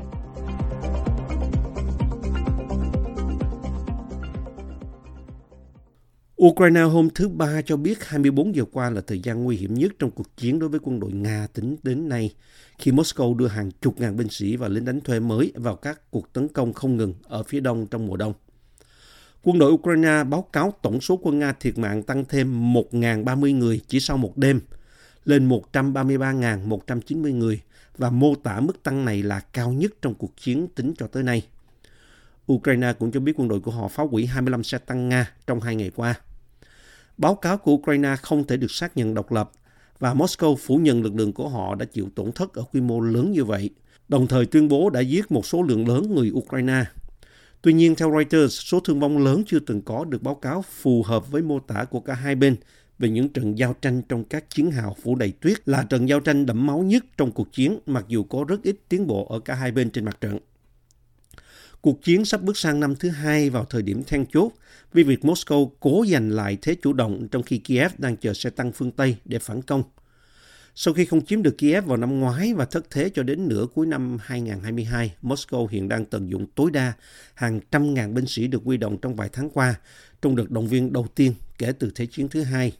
Ukraine 6.44 6.82
hôm 6.82 7.10
thứ 7.16 7.30
Ba 7.30 7.62
cho 7.66 7.78
biết 7.78 8.04
24 8.04 8.56
giờ 8.56 8.64
qua 8.72 8.90
là 8.90 9.02
thời 9.08 9.20
gian 9.20 9.44
nguy 9.44 9.56
hiểm 9.58 9.74
nhất 9.74 9.92
trong 10.00 10.12
cuộc 10.12 10.38
chiến 10.38 10.60
đối 10.60 10.70
với 10.70 10.80
quân 10.84 11.00
đội 11.00 11.12
Nga 11.12 11.48
tính 11.54 11.76
đến 11.84 12.10
nay, 12.10 12.34
khi 12.78 12.92
Moscow 12.92 13.36
đưa 13.38 13.48
hàng 13.48 13.72
chục 13.82 14.00
ngàn 14.00 14.18
binh 14.18 14.30
sĩ 14.30 14.56
và 14.56 14.68
lính 14.68 14.86
đánh 14.86 15.02
thuê 15.02 15.20
mới 15.20 15.52
vào 15.56 15.76
các 15.76 16.12
cuộc 16.12 16.34
tấn 16.34 16.48
công 16.48 16.74
không 16.74 16.98
ngừng 16.98 17.14
ở 17.24 17.44
phía 17.44 17.60
đông 17.60 17.88
trong 17.88 18.08
mùa 18.08 18.18
đông. 18.18 18.34
Quân 19.44 19.60
đội 19.60 19.72
Ukraine 19.72 20.24
báo 20.24 20.42
cáo 20.42 20.74
tổng 20.82 21.02
số 21.02 21.20
quân 21.22 21.40
Nga 21.40 21.54
thiệt 21.60 21.78
mạng 21.78 22.04
tăng 22.04 22.26
thêm 22.26 22.74
1.030 22.74 23.58
người 23.58 23.82
chỉ 23.88 24.00
sau 24.00 24.18
một 24.18 24.38
đêm, 24.38 24.62
lên 25.26 25.50
133.190 25.50 27.38
người 27.38 27.62
và 27.98 28.10
mô 28.10 28.36
tả 28.36 28.60
mức 28.60 28.84
tăng 28.84 29.06
này 29.06 29.24
là 29.24 29.40
cao 29.40 29.72
nhất 29.72 29.92
trong 30.02 30.14
cuộc 30.14 30.38
chiến 30.38 30.68
tính 30.76 30.94
cho 30.98 31.08
tới 31.08 31.24
nay. 31.24 31.48
Ukraine 32.54 32.94
cũng 32.94 33.12
cho 33.12 33.20
biết 33.20 33.34
quân 33.40 33.48
đội 33.48 33.60
của 33.60 33.72
họ 33.72 33.88
phá 33.88 34.04
hủy 34.04 34.26
25 34.26 34.64
xe 34.64 34.78
tăng 34.78 35.10
Nga 35.10 35.32
trong 35.48 35.60
hai 35.60 35.76
ngày 35.76 35.92
qua. 35.96 36.16
Báo 37.18 37.36
cáo 37.36 37.58
của 37.58 37.72
Ukraine 37.72 38.16
không 38.22 38.44
thể 38.44 38.58
được 38.58 38.72
xác 38.72 38.98
nhận 38.98 39.14
độc 39.14 39.32
lập 39.32 39.52
và 40.00 40.14
Moscow 40.14 40.56
phủ 40.56 40.76
nhận 40.76 41.04
lực 41.04 41.16
lượng 41.16 41.34
của 41.34 41.50
họ 41.50 41.76
đã 41.76 41.86
chịu 41.86 42.10
tổn 42.16 42.32
thất 42.32 42.54
ở 42.54 42.64
quy 42.74 42.82
mô 42.82 43.00
lớn 43.00 43.32
như 43.32 43.46
vậy, 43.46 43.70
đồng 44.08 44.28
thời 44.28 44.46
tuyên 44.46 44.68
bố 44.68 44.90
đã 44.90 45.00
giết 45.00 45.32
một 45.32 45.46
số 45.46 45.64
lượng 45.64 45.88
lớn 45.88 46.16
người 46.16 46.32
Ukraine. 46.32 46.84
Tuy 47.62 47.74
nhiên, 47.74 47.96
theo 47.96 48.12
Reuters, 48.12 48.60
số 48.60 48.80
thương 48.80 49.00
vong 49.00 49.18
lớn 49.18 49.44
chưa 49.48 49.60
từng 49.60 49.82
có 49.82 50.06
được 50.06 50.24
báo 50.24 50.36
cáo 50.36 50.62
phù 50.62 51.04
hợp 51.04 51.32
với 51.32 51.42
mô 51.42 51.60
tả 51.60 51.84
của 51.84 52.00
cả 52.00 52.14
hai 52.14 52.36
bên 52.36 52.56
về 53.00 53.10
những 53.10 53.30
trận 53.30 53.58
giao 53.58 53.76
tranh 53.82 54.02
trong 54.10 54.24
các 54.24 54.50
chiến 54.50 54.72
hào 54.72 54.96
phủ 55.02 55.16
đầy 55.16 55.32
tuyết 55.32 55.70
là 55.70 55.84
trận 55.84 56.10
giao 56.10 56.20
tranh 56.20 56.46
đẫm 56.46 56.68
máu 56.68 56.80
nhất 56.80 57.06
trong 57.18 57.32
cuộc 57.32 57.54
chiến 57.54 57.80
mặc 57.86 58.06
dù 58.08 58.24
có 58.24 58.46
rất 58.48 58.64
ít 58.64 58.76
tiến 58.90 59.08
bộ 59.08 59.26
ở 59.26 59.40
cả 59.40 59.56
hai 59.56 59.72
bên 59.72 59.90
trên 59.90 60.06
mặt 60.06 60.18
trận. 60.22 60.40
Cuộc 61.82 62.04
chiến 62.04 62.26
sắp 62.26 62.42
bước 62.42 62.58
sang 62.58 62.80
năm 62.80 62.96
thứ 62.96 63.10
hai 63.10 63.50
vào 63.50 63.66
thời 63.66 63.82
điểm 63.82 64.04
then 64.04 64.26
chốt 64.34 64.52
vì 64.94 65.04
việc 65.04 65.20
Moscow 65.22 65.70
cố 65.80 66.06
giành 66.12 66.30
lại 66.30 66.58
thế 66.62 66.76
chủ 66.82 66.94
động 66.94 67.28
trong 67.32 67.44
khi 67.44 67.58
Kiev 67.58 67.92
đang 67.98 68.18
chờ 68.18 68.34
xe 68.34 68.50
tăng 68.50 68.72
phương 68.72 68.92
Tây 68.92 69.16
để 69.26 69.40
phản 69.40 69.62
công. 69.62 69.84
Sau 70.76 70.94
khi 70.94 71.06
không 71.06 71.26
chiếm 71.26 71.44
được 71.44 71.58
Kiev 71.58 71.86
vào 71.86 71.98
năm 71.98 72.20
ngoái 72.20 72.54
và 72.54 72.66
thất 72.66 72.90
thế 72.90 73.10
cho 73.10 73.24
đến 73.24 73.48
nửa 73.48 73.66
cuối 73.74 73.88
năm 73.88 74.18
2022, 74.22 75.14
Moscow 75.22 75.68
hiện 75.68 75.90
đang 75.90 76.06
tận 76.06 76.30
dụng 76.30 76.46
tối 76.56 76.72
đa 76.72 76.94
hàng 77.34 77.60
trăm 77.72 77.94
ngàn 77.94 78.14
binh 78.14 78.26
sĩ 78.28 78.48
được 78.48 78.62
huy 78.66 78.78
động 78.78 78.98
trong 79.02 79.16
vài 79.16 79.30
tháng 79.34 79.50
qua 79.50 79.76
trong 80.22 80.36
đợt 80.36 80.52
động 80.52 80.68
viên 80.68 80.94
đầu 80.94 81.08
tiên 81.16 81.34
kể 81.58 81.72
từ 81.80 81.92
Thế 81.96 82.06
chiến 82.06 82.30
thứ 82.30 82.44
hai. 82.44 82.74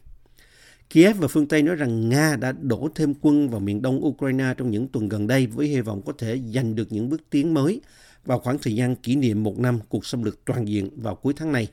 Kiev 0.90 1.18
và 1.18 1.28
phương 1.28 1.48
Tây 1.48 1.62
nói 1.62 1.76
rằng 1.76 2.08
Nga 2.08 2.36
đã 2.36 2.52
đổ 2.52 2.88
thêm 2.94 3.14
quân 3.20 3.48
vào 3.48 3.60
miền 3.60 3.82
đông 3.82 4.04
Ukraine 4.06 4.54
trong 4.56 4.70
những 4.70 4.88
tuần 4.88 5.08
gần 5.08 5.26
đây 5.26 5.46
với 5.46 5.66
hy 5.66 5.80
vọng 5.80 6.02
có 6.06 6.12
thể 6.18 6.40
giành 6.54 6.74
được 6.74 6.92
những 6.92 7.08
bước 7.08 7.22
tiến 7.30 7.54
mới 7.54 7.80
vào 8.24 8.38
khoảng 8.38 8.58
thời 8.58 8.74
gian 8.74 8.96
kỷ 8.96 9.16
niệm 9.16 9.42
một 9.42 9.58
năm 9.58 9.78
cuộc 9.88 10.06
xâm 10.06 10.22
lược 10.22 10.44
toàn 10.44 10.68
diện 10.68 10.90
vào 11.02 11.14
cuối 11.14 11.32
tháng 11.36 11.52
này. 11.52 11.68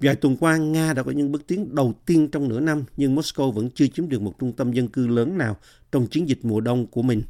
Vài 0.00 0.16
tuần 0.16 0.36
qua, 0.36 0.56
Nga 0.56 0.92
đã 0.92 1.02
có 1.02 1.10
những 1.10 1.32
bước 1.32 1.46
tiến 1.46 1.74
đầu 1.74 1.94
tiên 2.06 2.28
trong 2.32 2.48
nửa 2.48 2.60
năm, 2.60 2.84
nhưng 2.96 3.16
Moscow 3.16 3.50
vẫn 3.50 3.70
chưa 3.70 3.86
chiếm 3.86 4.08
được 4.08 4.22
một 4.22 4.38
trung 4.38 4.52
tâm 4.52 4.72
dân 4.72 4.88
cư 4.88 5.06
lớn 5.06 5.38
nào 5.38 5.56
trong 5.92 6.06
chiến 6.06 6.28
dịch 6.28 6.38
mùa 6.42 6.60
đông 6.60 6.86
của 6.86 7.02
mình, 7.02 7.22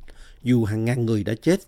dù 0.43 0.65
hàng 0.65 0.85
ngàn 0.85 1.07
người 1.07 1.25
đã 1.25 1.35
chết. 1.43 1.61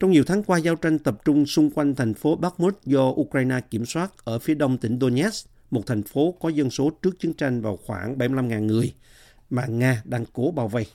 Trong 0.00 0.10
nhiều 0.10 0.24
tháng 0.26 0.42
qua, 0.42 0.58
giao 0.58 0.76
tranh 0.76 0.98
tập 0.98 1.24
trung 1.24 1.46
xung 1.46 1.70
quanh 1.70 1.94
thành 1.94 2.14
phố 2.14 2.36
Bakhmut 2.36 2.78
do 2.84 3.02
Ukraine 3.02 3.60
kiểm 3.70 3.86
soát 3.86 4.12
ở 4.24 4.38
phía 4.38 4.54
đông 4.54 4.78
tỉnh 4.78 4.98
Donetsk, 5.00 5.48
một 5.70 5.86
thành 5.86 6.02
phố 6.02 6.34
có 6.40 6.48
dân 6.48 6.70
số 6.70 6.90
trước 7.02 7.20
chiến 7.20 7.32
tranh 7.32 7.60
vào 7.60 7.78
khoảng 7.86 8.18
75.000 8.18 8.60
người, 8.60 8.92
mà 9.50 9.66
Nga 9.66 10.02
đang 10.04 10.24
cố 10.32 10.50
bao 10.50 10.68
vây. 10.68 10.86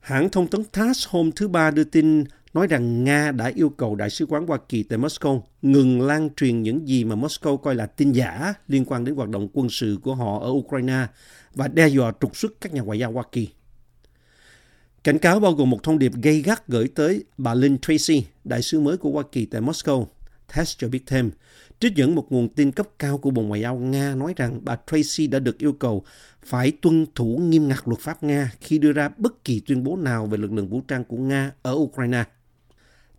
Hãng 0.00 0.30
thông 0.30 0.48
tấn 0.48 0.64
TASS 0.64 1.08
hôm 1.08 1.30
thứ 1.32 1.48
Ba 1.48 1.70
đưa 1.70 1.84
tin 1.84 2.24
nói 2.54 2.66
rằng 2.66 3.04
Nga 3.04 3.32
đã 3.32 3.52
yêu 3.54 3.68
cầu 3.68 3.94
Đại 3.94 4.10
sứ 4.10 4.26
quán 4.26 4.46
Hoa 4.46 4.58
Kỳ 4.68 4.82
tại 4.82 4.98
Moscow 4.98 5.40
ngừng 5.62 6.02
lan 6.02 6.28
truyền 6.36 6.62
những 6.62 6.88
gì 6.88 7.04
mà 7.04 7.16
Moscow 7.16 7.56
coi 7.56 7.74
là 7.74 7.86
tin 7.86 8.12
giả 8.12 8.54
liên 8.68 8.84
quan 8.84 9.04
đến 9.04 9.14
hoạt 9.14 9.28
động 9.28 9.48
quân 9.52 9.68
sự 9.70 9.98
của 10.02 10.14
họ 10.14 10.40
ở 10.40 10.50
Ukraine 10.50 11.06
và 11.54 11.68
đe 11.68 11.88
dọa 11.88 12.12
trục 12.20 12.36
xuất 12.36 12.52
các 12.60 12.72
nhà 12.72 12.80
ngoại 12.80 12.98
giao 12.98 13.12
Hoa 13.12 13.24
Kỳ. 13.32 13.48
Cảnh 15.04 15.18
cáo 15.18 15.40
bao 15.40 15.52
gồm 15.52 15.70
một 15.70 15.82
thông 15.82 15.98
điệp 15.98 16.12
gây 16.22 16.42
gắt 16.42 16.68
gửi 16.68 16.88
tới 16.88 17.24
bà 17.38 17.54
Lynn 17.54 17.78
Tracy, 17.78 18.26
đại 18.44 18.62
sứ 18.62 18.80
mới 18.80 18.96
của 18.96 19.10
Hoa 19.10 19.22
Kỳ 19.32 19.46
tại 19.46 19.60
Moscow. 19.60 20.06
Tess 20.56 20.78
cho 20.78 20.88
biết 20.88 21.02
thêm, 21.06 21.30
trích 21.80 21.94
dẫn 21.94 22.14
một 22.14 22.32
nguồn 22.32 22.48
tin 22.48 22.72
cấp 22.72 22.88
cao 22.98 23.18
của 23.18 23.30
Bộ 23.30 23.42
Ngoại 23.42 23.60
giao 23.60 23.76
Nga 23.76 24.14
nói 24.14 24.34
rằng 24.36 24.60
bà 24.64 24.76
Tracy 24.86 25.26
đã 25.26 25.38
được 25.38 25.58
yêu 25.58 25.72
cầu 25.72 26.04
phải 26.44 26.72
tuân 26.82 27.06
thủ 27.14 27.40
nghiêm 27.42 27.68
ngặt 27.68 27.88
luật 27.88 28.00
pháp 28.00 28.22
Nga 28.22 28.52
khi 28.60 28.78
đưa 28.78 28.92
ra 28.92 29.08
bất 29.16 29.44
kỳ 29.44 29.60
tuyên 29.60 29.84
bố 29.84 29.96
nào 29.96 30.26
về 30.26 30.38
lực 30.38 30.52
lượng 30.52 30.68
vũ 30.68 30.80
trang 30.88 31.04
của 31.04 31.16
Nga 31.16 31.52
ở 31.62 31.72
Ukraine. 31.72 32.24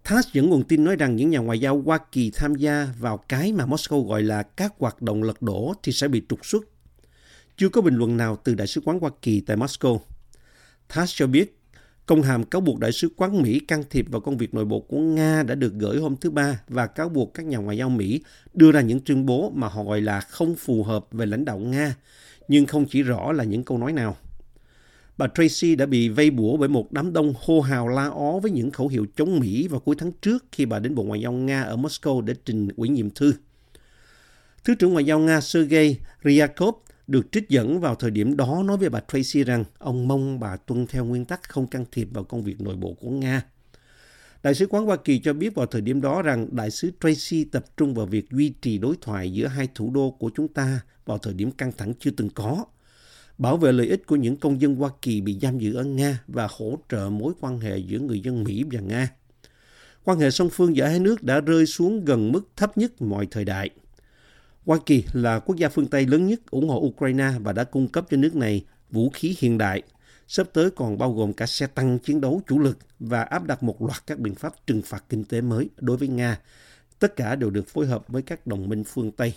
TASS 0.04 0.28
dẫn 0.34 0.50
nguồn 0.50 0.64
tin 0.64 0.84
nói 0.84 0.96
rằng 0.96 1.16
những 1.16 1.30
nhà 1.30 1.40
ngoại 1.40 1.60
giao 1.60 1.82
Hoa 1.82 2.00
Kỳ 2.12 2.32
tham 2.34 2.56
gia 2.56 2.88
vào 3.00 3.18
cái 3.18 3.54
mà 3.54 3.66
Moscow 3.66 4.08
gọi 4.08 4.24
là 4.24 4.44
các 4.44 4.74
hoạt 4.80 5.02
động 5.02 5.24
lật 5.24 5.42
đổ 5.42 5.74
thì 5.84 5.92
sẽ 5.92 6.08
bị 6.08 6.22
trục 6.30 6.46
xuất. 6.46 6.64
Chưa 7.58 7.70
có 7.70 7.82
bình 7.82 7.96
luận 7.96 8.18
nào 8.18 8.38
từ 8.44 8.56
Đại 8.56 8.68
sứ 8.68 8.82
quán 8.86 9.00
Hoa 9.00 9.12
Kỳ 9.22 9.40
tại 9.40 9.58
Moscow. 9.58 10.00
TASS 10.88 11.14
cho 11.16 11.28
biết 11.28 11.58
công 12.06 12.22
hàm 12.22 12.44
cáo 12.44 12.62
buộc 12.62 12.80
Đại 12.80 12.92
sứ 12.92 13.10
quán 13.18 13.42
Mỹ 13.42 13.60
can 13.60 13.84
thiệp 13.90 14.06
vào 14.10 14.22
công 14.22 14.38
việc 14.38 14.54
nội 14.54 14.66
bộ 14.66 14.80
của 14.80 14.98
Nga 14.98 15.44
đã 15.44 15.56
được 15.56 15.74
gửi 15.74 15.98
hôm 15.98 16.16
thứ 16.16 16.30
Ba 16.30 16.62
và 16.68 16.88
cáo 16.88 17.10
buộc 17.10 17.34
các 17.34 17.46
nhà 17.46 17.58
ngoại 17.58 17.78
giao 17.78 17.90
Mỹ 17.90 18.22
đưa 18.54 18.72
ra 18.72 18.82
những 18.82 19.00
tuyên 19.00 19.26
bố 19.26 19.52
mà 19.56 19.68
họ 19.68 19.84
gọi 19.84 20.02
là 20.02 20.20
không 20.20 20.56
phù 20.56 20.84
hợp 20.84 21.06
về 21.12 21.26
lãnh 21.26 21.46
đạo 21.46 21.60
Nga, 21.60 21.96
nhưng 22.48 22.66
không 22.66 22.86
chỉ 22.86 23.04
rõ 23.04 23.32
là 23.32 23.44
những 23.44 23.64
câu 23.64 23.78
nói 23.78 23.94
nào 23.94 24.18
bà 25.22 25.28
Tracy 25.36 25.76
đã 25.76 25.86
bị 25.86 26.10
vây 26.10 26.32
bủa 26.32 26.58
bởi 26.58 26.70
một 26.70 26.92
đám 26.92 27.14
đông 27.14 27.34
hô 27.42 27.62
hào 27.62 27.88
la 27.88 28.10
ó 28.10 28.40
với 28.40 28.52
những 28.52 28.72
khẩu 28.72 28.88
hiệu 28.88 29.06
chống 29.16 29.40
Mỹ 29.40 29.68
vào 29.68 29.80
cuối 29.80 29.96
tháng 29.98 30.12
trước 30.12 30.46
khi 30.52 30.66
bà 30.66 30.80
đến 30.80 30.96
Bộ 30.96 31.04
Ngoại 31.04 31.22
giao 31.22 31.32
Nga 31.32 31.62
ở 31.62 31.76
Moscow 31.76 32.22
để 32.22 32.34
trình 32.46 32.68
ủy 32.76 32.90
nhiệm 32.90 33.10
thư. 33.10 33.34
Thứ 34.64 34.76
trưởng 34.76 34.94
Ngoại 34.94 35.06
giao 35.06 35.20
Nga 35.20 35.42
Sergei 35.42 35.98
Ryakov 36.24 36.76
được 37.08 37.32
trích 37.32 37.50
dẫn 37.50 37.80
vào 37.80 37.96
thời 37.96 38.12
điểm 38.12 38.38
đó 38.38 38.64
nói 38.66 38.78
với 38.78 38.90
bà 38.90 39.00
Tracy 39.00 39.44
rằng 39.44 39.64
ông 39.78 40.08
mong 40.08 40.40
bà 40.40 40.58
tuân 40.58 40.88
theo 40.88 41.06
nguyên 41.06 41.26
tắc 41.26 41.44
không 41.44 41.68
can 41.68 41.86
thiệp 41.92 42.08
vào 42.12 42.24
công 42.24 42.44
việc 42.44 42.62
nội 42.62 42.76
bộ 42.76 42.94
của 42.94 43.10
Nga. 43.10 43.42
Đại 44.44 44.56
sứ 44.56 44.68
quán 44.68 44.86
Hoa 44.86 44.98
Kỳ 44.98 45.20
cho 45.20 45.34
biết 45.34 45.56
vào 45.56 45.66
thời 45.66 45.82
điểm 45.82 46.02
đó 46.02 46.22
rằng 46.22 46.48
đại 46.52 46.72
sứ 46.72 46.92
Tracy 47.02 47.44
tập 47.44 47.66
trung 47.78 47.94
vào 47.94 48.06
việc 48.06 48.32
duy 48.32 48.54
trì 48.62 48.78
đối 48.78 48.96
thoại 49.02 49.34
giữa 49.34 49.48
hai 49.48 49.68
thủ 49.76 49.92
đô 49.94 50.12
của 50.20 50.32
chúng 50.36 50.48
ta 50.48 50.82
vào 51.06 51.18
thời 51.18 51.34
điểm 51.34 51.52
căng 51.52 51.72
thẳng 51.78 51.94
chưa 52.00 52.12
từng 52.12 52.30
có, 52.30 52.66
bảo 53.38 53.58
vệ 53.58 53.72
lợi 53.72 53.88
ích 53.88 54.06
của 54.08 54.16
những 54.16 54.38
công 54.38 54.62
dân 54.62 54.76
Hoa 54.76 54.90
Kỳ 55.02 55.22
bị 55.22 55.40
giam 55.42 55.60
giữ 55.60 55.76
ở 55.76 55.84
Nga 55.84 56.20
và 56.28 56.48
hỗ 56.58 56.78
trợ 56.90 57.10
mối 57.10 57.34
quan 57.42 57.60
hệ 57.60 57.78
giữa 57.78 58.00
người 58.00 58.20
dân 58.20 58.44
Mỹ 58.44 58.64
và 58.72 58.80
Nga. 58.80 59.10
Quan 60.04 60.20
hệ 60.20 60.32
song 60.32 60.50
phương 60.52 60.76
giữa 60.76 60.86
hai 60.86 61.00
nước 61.00 61.24
đã 61.24 61.40
rơi 61.40 61.66
xuống 61.66 62.06
gần 62.06 62.32
mức 62.32 62.50
thấp 62.56 62.78
nhất 62.78 63.02
mọi 63.02 63.28
thời 63.32 63.46
đại. 63.46 63.70
Hoa 64.66 64.78
Kỳ 64.86 65.04
là 65.14 65.40
quốc 65.40 65.56
gia 65.56 65.70
phương 65.70 65.88
Tây 65.88 66.06
lớn 66.06 66.28
nhất 66.28 66.40
ủng 66.52 66.70
hộ 66.70 66.80
Ukraine 66.80 67.32
và 67.40 67.54
đã 67.54 67.64
cung 67.64 67.88
cấp 67.88 68.06
cho 68.10 68.18
nước 68.18 68.36
này 68.36 68.66
vũ 68.92 69.10
khí 69.10 69.36
hiện 69.40 69.58
đại, 69.58 69.82
sắp 70.28 70.48
tới 70.54 70.72
còn 70.72 70.98
bao 70.98 71.14
gồm 71.14 71.34
cả 71.34 71.46
xe 71.46 71.68
tăng 71.68 72.00
chiến 72.00 72.22
đấu 72.22 72.42
chủ 72.48 72.60
lực 72.60 72.78
và 73.00 73.22
áp 73.22 73.44
đặt 73.44 73.64
một 73.64 73.82
loạt 73.82 74.08
các 74.08 74.20
biện 74.20 74.36
pháp 74.36 74.54
trừng 74.68 74.82
phạt 74.82 75.04
kinh 75.10 75.24
tế 75.24 75.42
mới 75.42 75.70
đối 75.80 75.98
với 75.98 76.08
Nga. 76.08 76.40
Tất 77.00 77.16
cả 77.16 77.36
đều 77.36 77.50
được 77.50 77.68
phối 77.68 77.88
hợp 77.88 78.08
với 78.08 78.22
các 78.22 78.48
đồng 78.48 78.70
minh 78.70 78.84
phương 78.84 79.12
Tây. 79.12 79.34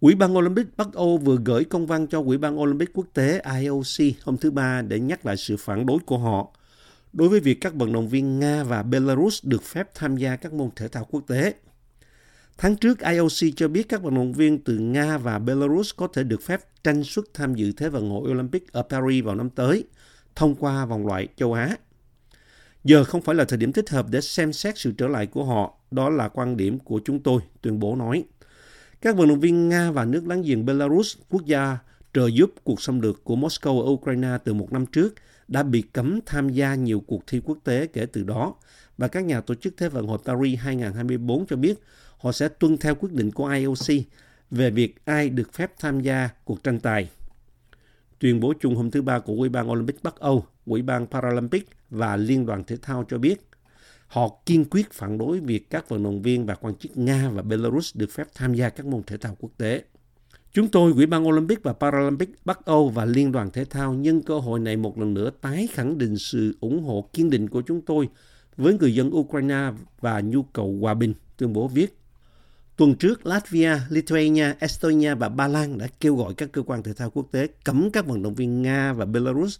Ủy 0.00 0.14
ban 0.14 0.36
Olympic 0.36 0.76
Bắc 0.76 0.92
Âu 0.92 1.18
vừa 1.18 1.38
gửi 1.44 1.64
công 1.64 1.86
văn 1.86 2.06
cho 2.06 2.22
Ủy 2.22 2.38
ban 2.38 2.60
Olympic 2.60 2.90
Quốc 2.94 3.06
tế 3.14 3.42
IOC 3.60 4.16
hôm 4.22 4.36
thứ 4.36 4.50
Ba 4.50 4.82
để 4.82 5.00
nhắc 5.00 5.26
lại 5.26 5.36
sự 5.36 5.56
phản 5.56 5.86
đối 5.86 5.98
của 5.98 6.18
họ 6.18 6.50
đối 7.12 7.28
với 7.28 7.40
việc 7.40 7.60
các 7.60 7.74
vận 7.74 7.92
động 7.92 8.08
viên 8.08 8.38
Nga 8.38 8.64
và 8.64 8.82
Belarus 8.82 9.44
được 9.44 9.62
phép 9.62 9.94
tham 9.94 10.16
gia 10.16 10.36
các 10.36 10.52
môn 10.52 10.70
thể 10.76 10.88
thao 10.88 11.04
quốc 11.10 11.22
tế. 11.26 11.54
Tháng 12.58 12.76
trước, 12.76 12.98
IOC 12.98 13.56
cho 13.56 13.68
biết 13.68 13.88
các 13.88 14.02
vận 14.02 14.14
động 14.14 14.32
viên 14.32 14.58
từ 14.58 14.78
Nga 14.78 15.18
và 15.18 15.38
Belarus 15.38 15.94
có 15.96 16.08
thể 16.14 16.24
được 16.24 16.42
phép 16.42 16.60
tranh 16.84 17.04
xuất 17.04 17.26
tham 17.34 17.54
dự 17.54 17.72
Thế 17.72 17.88
vận 17.88 18.10
hội 18.10 18.30
Olympic 18.30 18.72
ở 18.72 18.82
Paris 18.82 19.24
vào 19.24 19.34
năm 19.34 19.50
tới, 19.50 19.84
thông 20.34 20.54
qua 20.54 20.86
vòng 20.86 21.06
loại 21.06 21.28
châu 21.36 21.52
Á. 21.52 21.76
Giờ 22.84 23.04
không 23.04 23.22
phải 23.22 23.34
là 23.34 23.44
thời 23.44 23.58
điểm 23.58 23.72
thích 23.72 23.90
hợp 23.90 24.06
để 24.10 24.20
xem 24.20 24.52
xét 24.52 24.78
sự 24.78 24.92
trở 24.98 25.08
lại 25.08 25.26
của 25.26 25.44
họ, 25.44 25.78
đó 25.90 26.10
là 26.10 26.28
quan 26.28 26.56
điểm 26.56 26.78
của 26.78 27.00
chúng 27.04 27.22
tôi, 27.22 27.40
tuyên 27.62 27.78
bố 27.78 27.96
nói. 27.96 28.24
Các 29.00 29.16
vận 29.16 29.28
động 29.28 29.40
viên 29.40 29.68
Nga 29.68 29.90
và 29.90 30.04
nước 30.04 30.26
láng 30.26 30.42
giềng 30.42 30.66
Belarus, 30.66 31.16
quốc 31.28 31.44
gia 31.46 31.78
trợ 32.14 32.26
giúp 32.26 32.54
cuộc 32.64 32.82
xâm 32.82 33.00
lược 33.00 33.24
của 33.24 33.36
Moscow 33.36 33.82
ở 33.82 33.90
Ukraine 33.90 34.38
từ 34.44 34.54
một 34.54 34.72
năm 34.72 34.86
trước, 34.86 35.14
đã 35.48 35.62
bị 35.62 35.82
cấm 35.82 36.20
tham 36.26 36.48
gia 36.48 36.74
nhiều 36.74 37.00
cuộc 37.06 37.26
thi 37.26 37.40
quốc 37.44 37.58
tế 37.64 37.86
kể 37.86 38.06
từ 38.06 38.22
đó. 38.22 38.54
Và 38.98 39.08
các 39.08 39.24
nhà 39.24 39.40
tổ 39.40 39.54
chức 39.54 39.74
Thế 39.76 39.88
vận 39.88 40.06
hội 40.06 40.18
Paris 40.24 40.60
2024 40.60 41.46
cho 41.46 41.56
biết 41.56 41.74
họ 42.18 42.32
sẽ 42.32 42.48
tuân 42.48 42.78
theo 42.78 42.94
quyết 42.94 43.12
định 43.12 43.30
của 43.30 43.48
IOC 43.48 44.04
về 44.50 44.70
việc 44.70 45.04
ai 45.04 45.28
được 45.30 45.52
phép 45.52 45.72
tham 45.80 46.00
gia 46.00 46.28
cuộc 46.44 46.64
tranh 46.64 46.80
tài. 46.80 47.10
Tuyên 48.18 48.40
bố 48.40 48.52
chung 48.60 48.76
hôm 48.76 48.90
thứ 48.90 49.02
Ba 49.02 49.18
của 49.18 49.32
Ủy 49.32 49.48
ban 49.48 49.70
Olympic 49.70 50.02
Bắc 50.02 50.16
Âu, 50.16 50.46
Ủy 50.66 50.82
ban 50.82 51.06
Paralympic 51.06 51.68
và 51.90 52.16
Liên 52.16 52.46
đoàn 52.46 52.64
Thể 52.64 52.76
thao 52.82 53.04
cho 53.08 53.18
biết 53.18 53.48
họ 54.06 54.28
kiên 54.46 54.64
quyết 54.70 54.92
phản 54.92 55.18
đối 55.18 55.40
việc 55.40 55.70
các 55.70 55.88
vận 55.88 56.02
động 56.02 56.22
viên 56.22 56.46
và 56.46 56.54
quan 56.54 56.74
chức 56.74 56.96
Nga 56.96 57.28
và 57.28 57.42
Belarus 57.42 57.96
được 57.96 58.10
phép 58.10 58.28
tham 58.34 58.54
gia 58.54 58.68
các 58.68 58.86
môn 58.86 59.02
thể 59.02 59.16
thao 59.16 59.36
quốc 59.40 59.50
tế. 59.58 59.82
Chúng 60.52 60.68
tôi, 60.68 60.92
Ủy 60.92 61.06
ban 61.06 61.28
Olympic 61.28 61.62
và 61.62 61.72
Paralympic 61.72 62.30
Bắc 62.44 62.64
Âu 62.64 62.88
và 62.88 63.04
Liên 63.04 63.32
đoàn 63.32 63.50
Thể 63.50 63.64
thao 63.64 63.94
nhân 63.94 64.22
cơ 64.22 64.38
hội 64.38 64.60
này 64.60 64.76
một 64.76 64.98
lần 64.98 65.14
nữa 65.14 65.30
tái 65.40 65.68
khẳng 65.72 65.98
định 65.98 66.16
sự 66.18 66.56
ủng 66.60 66.82
hộ 66.82 67.08
kiên 67.12 67.30
định 67.30 67.48
của 67.48 67.62
chúng 67.62 67.80
tôi 67.80 68.08
với 68.56 68.74
người 68.74 68.94
dân 68.94 69.10
Ukraine 69.14 69.70
và 70.00 70.20
nhu 70.20 70.42
cầu 70.42 70.78
hòa 70.80 70.94
bình, 70.94 71.14
tuyên 71.36 71.52
bố 71.52 71.68
viết. 71.68 71.98
Tuần 72.76 72.94
trước, 72.94 73.26
Latvia, 73.26 73.78
Lithuania, 73.88 74.52
Estonia 74.60 75.14
và 75.14 75.28
Ba 75.28 75.48
Lan 75.48 75.78
đã 75.78 75.86
kêu 76.00 76.16
gọi 76.16 76.34
các 76.34 76.52
cơ 76.52 76.62
quan 76.62 76.82
thể 76.82 76.92
thao 76.92 77.10
quốc 77.10 77.26
tế 77.32 77.46
cấm 77.64 77.90
các 77.90 78.06
vận 78.06 78.22
động 78.22 78.34
viên 78.34 78.62
Nga 78.62 78.92
và 78.92 79.04
Belarus 79.04 79.58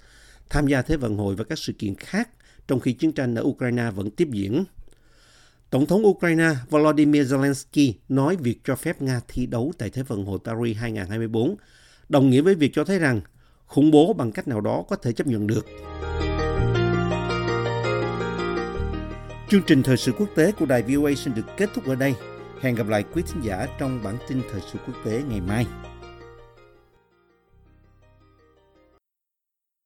tham 0.50 0.66
gia 0.66 0.82
Thế 0.82 0.96
vận 0.96 1.16
hội 1.16 1.34
và 1.34 1.44
các 1.44 1.58
sự 1.58 1.72
kiện 1.72 1.94
khác 1.94 2.28
trong 2.68 2.80
khi 2.80 2.92
chiến 2.92 3.12
tranh 3.12 3.34
ở 3.34 3.42
Ukraine 3.42 3.90
vẫn 3.90 4.10
tiếp 4.10 4.28
diễn. 4.30 4.64
Tổng 5.70 5.86
thống 5.86 6.06
Ukraine 6.06 6.50
Volodymyr 6.70 7.34
Zelensky 7.34 7.92
nói 8.08 8.36
việc 8.36 8.60
cho 8.64 8.76
phép 8.76 9.02
Nga 9.02 9.20
thi 9.28 9.46
đấu 9.46 9.72
tại 9.78 9.90
Thế 9.90 10.02
vận 10.02 10.24
hội 10.24 10.38
Paris 10.44 10.76
2024 10.76 11.56
đồng 12.08 12.30
nghĩa 12.30 12.40
với 12.40 12.54
việc 12.54 12.70
cho 12.74 12.84
thấy 12.84 12.98
rằng 12.98 13.20
khủng 13.66 13.90
bố 13.90 14.12
bằng 14.12 14.32
cách 14.32 14.48
nào 14.48 14.60
đó 14.60 14.84
có 14.88 14.96
thể 14.96 15.12
chấp 15.12 15.26
nhận 15.26 15.46
được. 15.46 15.66
Chương 19.48 19.62
trình 19.66 19.82
thời 19.82 19.96
sự 19.96 20.12
quốc 20.12 20.28
tế 20.36 20.52
của 20.52 20.66
đài 20.66 20.82
VOA 20.82 21.14
xin 21.14 21.34
được 21.34 21.46
kết 21.56 21.70
thúc 21.74 21.86
ở 21.86 21.94
đây. 21.94 22.14
Hẹn 22.60 22.74
gặp 22.74 22.88
lại 22.88 23.04
quý 23.14 23.22
thính 23.26 23.42
giả 23.42 23.66
trong 23.78 24.02
bản 24.02 24.16
tin 24.28 24.42
thời 24.52 24.60
sự 24.72 24.78
quốc 24.86 24.94
tế 25.04 25.22
ngày 25.28 25.40
mai. 25.40 25.66